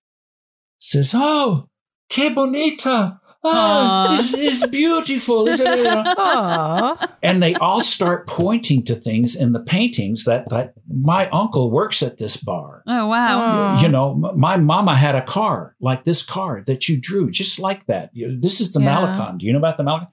[0.77, 1.67] says, Oh,
[2.09, 3.19] que bonita.
[3.43, 4.07] Ah, Aw.
[4.11, 5.47] Oh, it's, it's beautiful.
[5.53, 5.87] Isn't it?
[5.87, 7.15] Aw.
[7.23, 12.03] and they all start pointing to things in the paintings that, that my uncle works
[12.03, 12.83] at this bar.
[12.85, 13.75] oh wow.
[13.75, 13.81] Oh.
[13.81, 17.87] You know, my mama had a car like this car that you drew, just like
[17.87, 18.11] that.
[18.13, 18.95] This is the Yeah.
[18.97, 19.39] Malecon.
[19.39, 20.09] Do you know about the Malecon?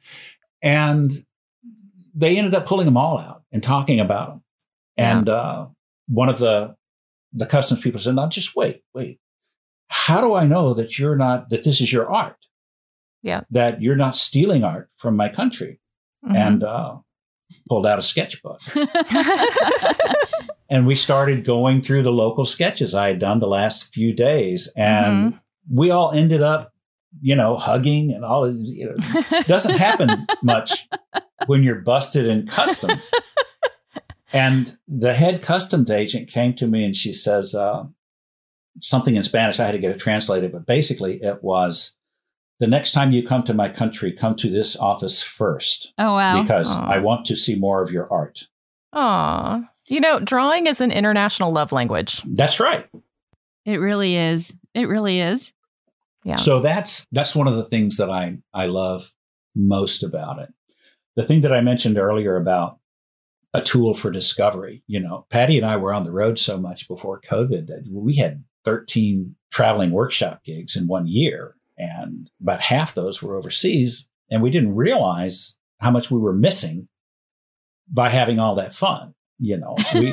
[0.62, 1.11] And
[2.14, 4.42] they ended up pulling them all out and talking about them.
[5.01, 5.66] And uh,
[6.09, 6.74] one of the
[7.32, 9.18] the customs people said, "Now, just wait, wait.
[9.88, 12.36] How do I know that you're not that this is your art?
[13.22, 13.42] Yeah.
[13.51, 15.80] that you're not stealing art from my country?"
[16.24, 16.36] Mhm.
[16.36, 16.96] and uh,
[17.68, 18.61] pulled out a sketchbook.
[20.72, 24.72] And we started going through the local sketches I had done the last few days.
[24.76, 26.72] And we all ended up,
[27.20, 28.48] you know, hugging and all.
[28.48, 28.94] You know,
[29.32, 30.11] it doesn't happen
[30.44, 30.86] much
[31.46, 33.11] when you're busted in customs.
[34.33, 37.85] And the head customs agent came to me and she says uh,
[38.81, 39.59] something in Spanish.
[39.59, 41.97] I had to get it translated, but basically it was
[42.61, 46.43] the next time you come to my country, come to this office first oh wow.
[46.43, 46.87] because Aw.
[46.87, 48.47] I want to see more of your art.
[48.93, 49.62] Aw.
[49.87, 52.22] You know, drawing is an international love language.
[52.24, 52.89] That's right.
[53.64, 54.57] It really is.
[54.74, 55.53] It really is.
[56.22, 56.37] Yeah.
[56.37, 59.12] So that's that's one of the things that I I love
[59.57, 60.53] most about it.
[61.16, 62.80] The thing that I mentioned earlier about
[63.53, 66.86] a tool for discovery, you know, Patty and I were on the road so much
[66.86, 72.94] before COVID that we had 13 traveling workshop gigs in one year and about half
[72.94, 76.86] those were overseas and we didn't realize how much we were missing
[77.92, 79.74] by having all that fun, you know.
[79.94, 80.12] We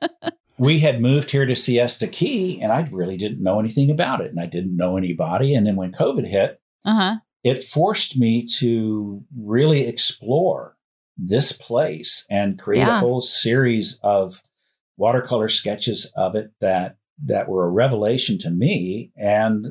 [0.58, 4.30] we had moved here to Siesta Key and I really didn't know anything about it
[4.30, 5.54] and I didn't know anybody.
[5.54, 7.16] And then when COVID hit, Uh huh.
[7.44, 10.75] it forced me to really explore
[11.16, 12.96] this place and create Yeah.
[12.96, 14.42] a whole series of
[14.96, 19.68] watercolor sketches of it that that were a revelation to me and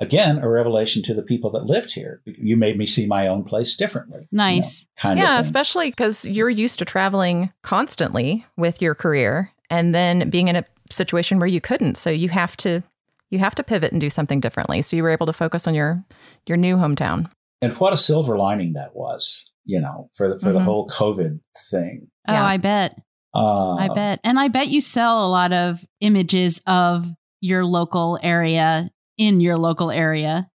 [0.00, 3.42] again a revelation to the people that lived here you made me see my own
[3.44, 4.86] place differently you know, Nice.
[4.98, 10.30] kind yeah, of especially because you're used to traveling constantly with your career and then
[10.30, 11.96] being in a situation where you couldn't.
[11.96, 12.82] So you have to
[13.30, 14.80] you have to pivot and do something differently.
[14.82, 16.04] So you were able to focus on your
[16.46, 17.28] your new hometown.
[17.60, 20.64] and what a silver lining that was you know for the for the Mhm.
[20.64, 21.40] whole covid
[21.70, 22.44] thing Oh, Yeah.
[22.44, 22.96] I bet.
[23.34, 24.18] uh, I bet.
[24.24, 27.06] And I bet you sell a lot of images of
[27.40, 30.50] your local area in your local area.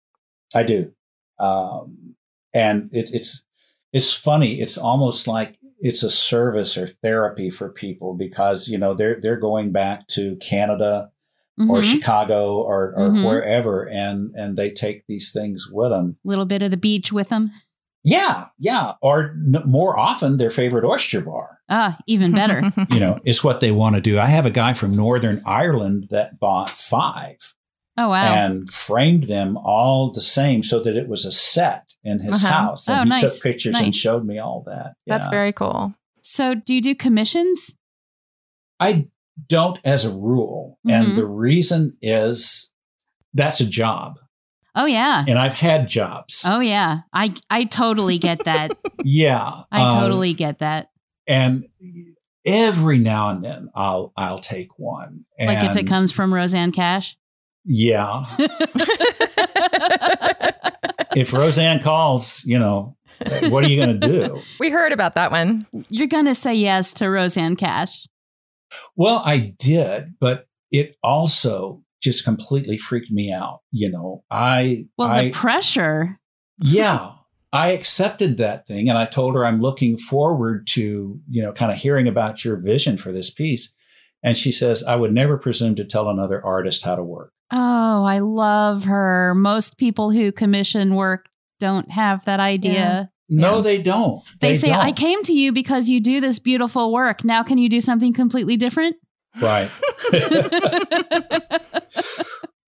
[0.55, 0.93] I do.
[1.41, 2.15] Um,
[2.55, 3.43] and it, it's
[3.93, 4.61] it's funny.
[4.61, 9.41] It's almost like it's a service or therapy for people because you know they're they're
[9.41, 11.11] going back to Canada
[11.59, 11.85] or Mhm.
[11.93, 13.25] Chicago or, or Mhm.
[13.27, 16.17] wherever, and and they take these things with them.
[16.25, 17.51] little bit of the beach with them.
[18.07, 18.93] Yeah, yeah.
[19.03, 21.59] Or n- more often, their favorite oyster bar.
[21.69, 22.73] Ah, even better.
[22.91, 24.19] You know, it's what they want to do.
[24.19, 27.55] I have a guy from Northern Ireland that bought five
[27.99, 28.33] Oh wow.
[28.33, 32.53] and framed them all the same so that it was a set in his uh-huh.
[32.53, 32.89] house.
[32.89, 33.35] And oh, he nice.
[33.35, 33.85] took pictures nice.
[33.85, 34.95] and showed me all that.
[35.07, 35.17] Yeah.
[35.17, 35.95] That's very cool.
[36.23, 37.75] So, do you do commissions?
[38.79, 39.09] I
[39.49, 40.79] don't as a rule.
[40.87, 41.09] Mm-hmm.
[41.09, 42.71] And the reason is
[43.35, 44.19] that's a job.
[44.77, 45.25] Oh yeah.
[45.27, 46.45] And I've had jobs.
[46.47, 47.01] Oh yeah.
[47.13, 48.77] I I totally get that.
[49.05, 49.63] yeah.
[49.73, 50.91] I um, totally get that.
[51.27, 51.65] And
[52.45, 55.25] every now and then I'll I'll take one.
[55.39, 57.17] And like if it comes from Rosanne Cash?
[57.65, 58.25] Yeah.
[61.17, 62.97] if Rosanne calls, you know,
[63.49, 64.41] what are you going to do?
[64.61, 65.67] We heard about that one.
[65.89, 68.07] You're going to say yes to Rosanne Cash.
[68.95, 73.61] Well, I did, but it also just completely freaked me out.
[73.71, 74.87] You know, I.
[74.97, 76.19] Well, I, the pressure.
[76.59, 77.13] Yeah.
[77.53, 81.73] I accepted that thing and I told her I'm looking forward to, you know, kind
[81.73, 83.73] of hearing about your vision for this piece.
[84.23, 87.33] And she says, I would never presume to tell another artist how to work.
[87.51, 89.35] Oh, I love her.
[89.35, 91.29] Most people who commission work
[91.59, 92.73] don't have that idea.
[92.73, 93.05] Yeah.
[93.29, 93.63] No, yeah.
[93.63, 94.23] they don't.
[94.41, 94.85] They, they say, don't.
[94.85, 97.25] I came to you because you do this beautiful work.
[97.25, 98.97] Now, can you do something completely different?
[99.41, 99.71] Right.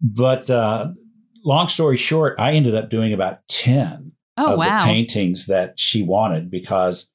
[0.01, 0.89] but uh,
[1.45, 4.81] long story short, I ended up doing about 10 oh, of wow.
[4.81, 7.09] the paintings that she wanted because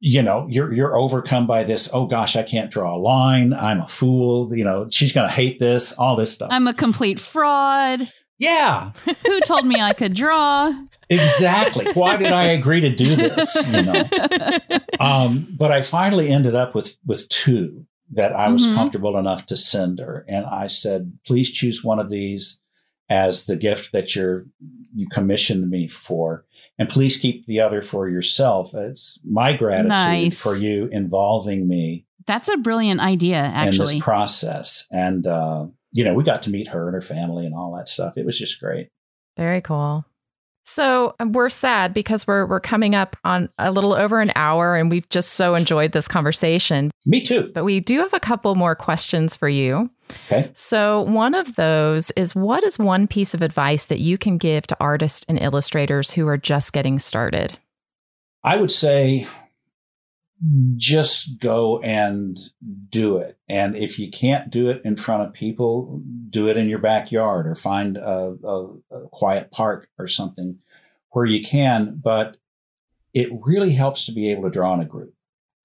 [0.00, 3.52] you know you're you're overcome by this oh gosh i can't draw a line.
[3.52, 6.48] I'm a fool you know she's going to hate this all this stuff.
[6.52, 8.10] I'm a complete fraud.
[8.38, 8.92] Yeah.
[9.26, 10.72] Who told me i could draw?
[11.10, 11.92] Exactly.
[11.94, 14.78] Why did i agree to do this you know?
[15.00, 18.76] Um, but i finally ended up with with two that i was mm-hmm.
[18.76, 22.60] comfortable enough to send her and i said please choose one of these
[23.10, 24.46] as the gift that you're
[24.94, 26.44] you commissioned me for
[26.78, 28.72] and please keep the other for yourself.
[28.74, 30.42] It's my gratitude nice.
[30.42, 32.06] for you involving me.
[32.26, 33.94] That's a brilliant idea, actually.
[33.94, 34.86] In this process.
[34.92, 37.88] And, uh, you know, we got to meet her and her family and all that
[37.88, 38.16] stuff.
[38.16, 38.90] It was just great.
[39.36, 40.04] Very cool.
[40.68, 44.76] So um, we're sad because we're we're coming up on a little over an hour
[44.76, 46.90] and we've just so enjoyed this conversation.
[47.06, 47.50] Me too.
[47.54, 49.90] But we do have a couple more questions for you.
[50.26, 50.50] Okay.
[50.54, 54.66] So one of those is what is one piece of advice that you can give
[54.66, 57.58] to artists and illustrators who are just getting started?
[58.44, 59.26] I would say
[60.76, 62.38] just go and
[62.88, 63.38] do it.
[63.48, 67.46] And if you can't do it in front of people, do it in your backyard
[67.46, 70.58] or find a, a, a quiet park or something
[71.10, 72.00] where you can.
[72.02, 72.36] But
[73.12, 75.14] it really helps to be able to draw in a group.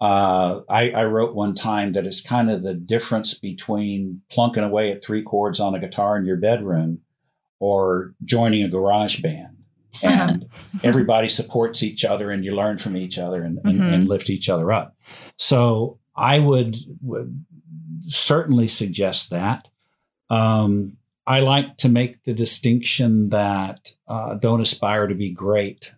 [0.01, 4.91] Uh, I, I, wrote one time that it's kind of the difference between plunking away
[4.91, 6.99] at three chords on a guitar in your bedroom
[7.59, 9.62] or joining a garage band
[10.04, 10.48] and
[10.84, 13.94] everybody supports each other and you learn from each other and, and, mm-hmm.
[13.94, 14.96] and lift each other up.
[15.38, 17.46] So I would, would
[18.02, 19.70] certainly suggest that.
[20.30, 25.94] Um, I like to make the distinction that uh, don't aspire to be great,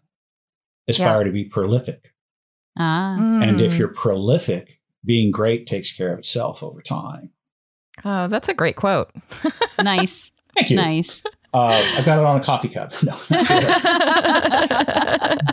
[0.87, 1.23] aspire yeah.
[1.23, 2.13] to be prolific.
[2.77, 3.17] Ah.
[3.17, 3.79] And if mm.
[3.79, 7.31] you're prolific, being great takes care of itself over time.
[8.03, 9.11] Oh, that's a great quote.
[9.83, 10.31] nice.
[10.55, 10.75] Thank you.
[10.75, 11.23] Nice.
[11.55, 12.91] Uh, I got it on a coffee cup.
[13.03, 13.17] No,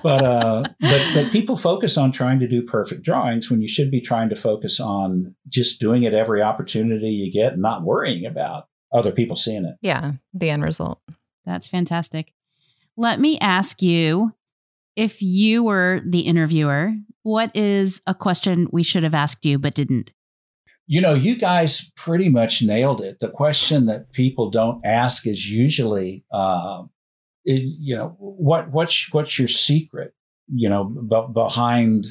[0.02, 3.88] but uh, but but people focus on trying to do perfect drawings when you should
[3.88, 8.26] be trying to focus on just doing it every opportunity you get, and not worrying
[8.26, 9.76] about other people seeing it.
[9.80, 11.00] Yeah, the end result.
[11.46, 12.32] That's fantastic.
[12.96, 14.34] Let me ask you,
[14.96, 19.74] if you were the interviewer, what is a question we should have asked you but
[19.74, 20.10] didn't?
[20.86, 23.20] You know, you guys pretty much nailed it.
[23.20, 26.84] The question that people don't ask is usually, uh,
[27.44, 30.14] it, you know, what what's what's your secret?
[30.54, 32.06] You know, b- behind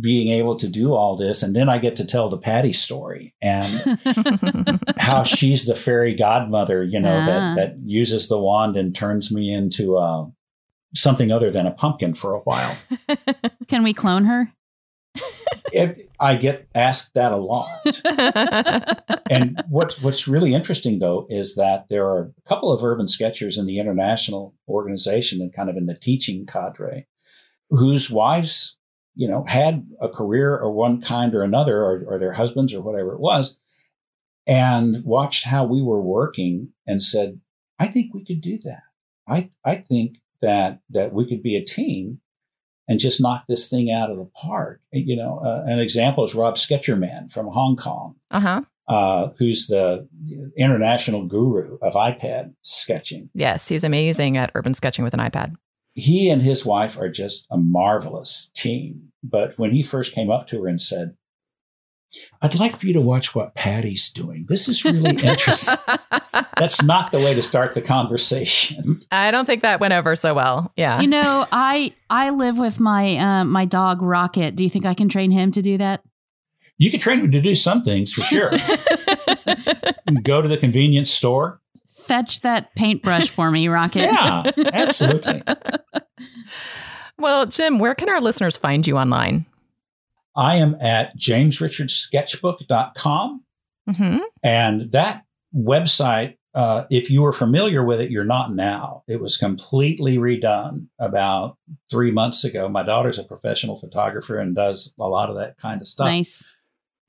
[0.00, 3.34] being able to do all this, and then I get to tell the Patty story
[3.40, 3.98] and
[4.98, 6.82] how she's the fairy godmother.
[6.82, 7.54] You know, that ah.
[7.54, 10.26] that uses the wand and turns me into uh,
[10.94, 12.76] something other than a pumpkin for a while.
[13.68, 14.52] Can we clone her?
[15.72, 17.68] It, I get asked that a lot.
[19.30, 23.58] and what's what's really interesting though is that there are a couple of urban sketchers
[23.58, 27.06] in the international organization and kind of in the teaching cadre
[27.70, 28.76] whose wives,
[29.14, 32.80] you know, had a career or one kind or another, or, or their husbands or
[32.80, 33.58] whatever it was,
[34.46, 37.40] and watched how we were working and said,
[37.78, 38.82] I think we could do that.
[39.28, 42.20] I I think that that we could be a team
[42.88, 44.80] and just knock this thing out of the park.
[44.92, 48.62] You know, uh, an example is Rob Sketcherman from Hong Kong, uh-huh.
[48.88, 50.08] uh, who's the
[50.56, 53.30] international guru of iPad sketching.
[53.34, 55.54] Yes, he's amazing at urban sketching with an iPad.
[55.94, 59.12] He and his wife are just a marvelous team.
[59.22, 61.16] But when he first came up to her and said,
[62.42, 64.46] I'd like for you to watch what Patty's doing.
[64.48, 65.76] This is really interesting.
[66.56, 69.00] That's not the way to start the conversation.
[69.10, 70.72] I don't think that went over so well.
[70.76, 71.00] Yeah.
[71.00, 74.54] You know, I I live with my uh, my dog Rocket.
[74.56, 76.02] Do you think I can train him to do that?
[76.78, 78.50] You can train him to do some things for sure.
[80.22, 81.60] Go to the convenience store.
[81.88, 84.02] Fetch that paintbrush for me, Rocket.
[84.02, 85.42] yeah, absolutely.
[87.18, 89.46] well, Jim, where can our listeners find you online?
[90.36, 93.42] I am at jamesrichardssketchbook.com.
[93.88, 94.18] Mm-hmm.
[94.42, 95.24] And that
[95.54, 99.02] website, uh, if you were familiar with it, you're not now.
[99.06, 101.56] It was completely redone about
[101.90, 102.68] three months ago.
[102.68, 106.06] My daughter's a professional photographer and does a lot of that kind of stuff.
[106.06, 106.48] Nice.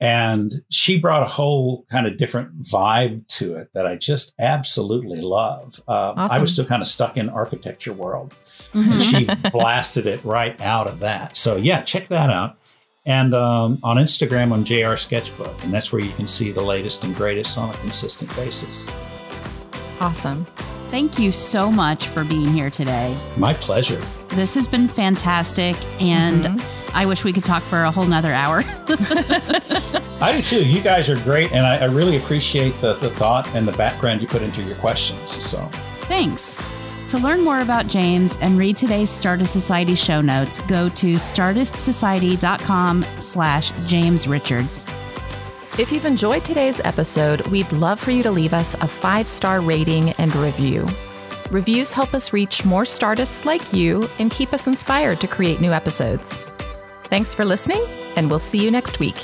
[0.00, 5.20] And she brought a whole kind of different vibe to it that I just absolutely
[5.20, 5.80] love.
[5.88, 6.36] Uh, awesome.
[6.36, 8.32] I was still kind of stuck in architecture world.
[8.72, 8.92] Mm-hmm.
[8.92, 11.36] And she blasted it right out of that.
[11.36, 12.58] So yeah, check that out
[13.08, 15.64] and um, on Instagram on JR Sketchbook.
[15.64, 18.86] And that's where you can see the latest and greatest on a consistent basis.
[19.98, 20.46] Awesome.
[20.90, 23.18] Thank you so much for being here today.
[23.36, 24.00] My pleasure.
[24.28, 25.74] This has been fantastic.
[26.00, 26.96] And mm-hmm.
[26.96, 28.62] I wish we could talk for a whole nother hour.
[30.20, 30.64] I do too.
[30.64, 31.50] You guys are great.
[31.52, 34.76] And I, I really appreciate the, the thought and the background you put into your
[34.76, 35.30] questions.
[35.30, 35.58] So
[36.02, 36.58] thanks.
[37.08, 43.02] To learn more about James and read today's Stardust Society show notes, go to stardustsociety.com
[43.18, 44.86] slash James Richards.
[45.78, 50.10] If you've enjoyed today's episode, we'd love for you to leave us a five-star rating
[50.12, 50.86] and review.
[51.50, 55.72] Reviews help us reach more Stardusts like you and keep us inspired to create new
[55.72, 56.36] episodes.
[57.04, 57.82] Thanks for listening,
[58.16, 59.16] and we'll see you next week.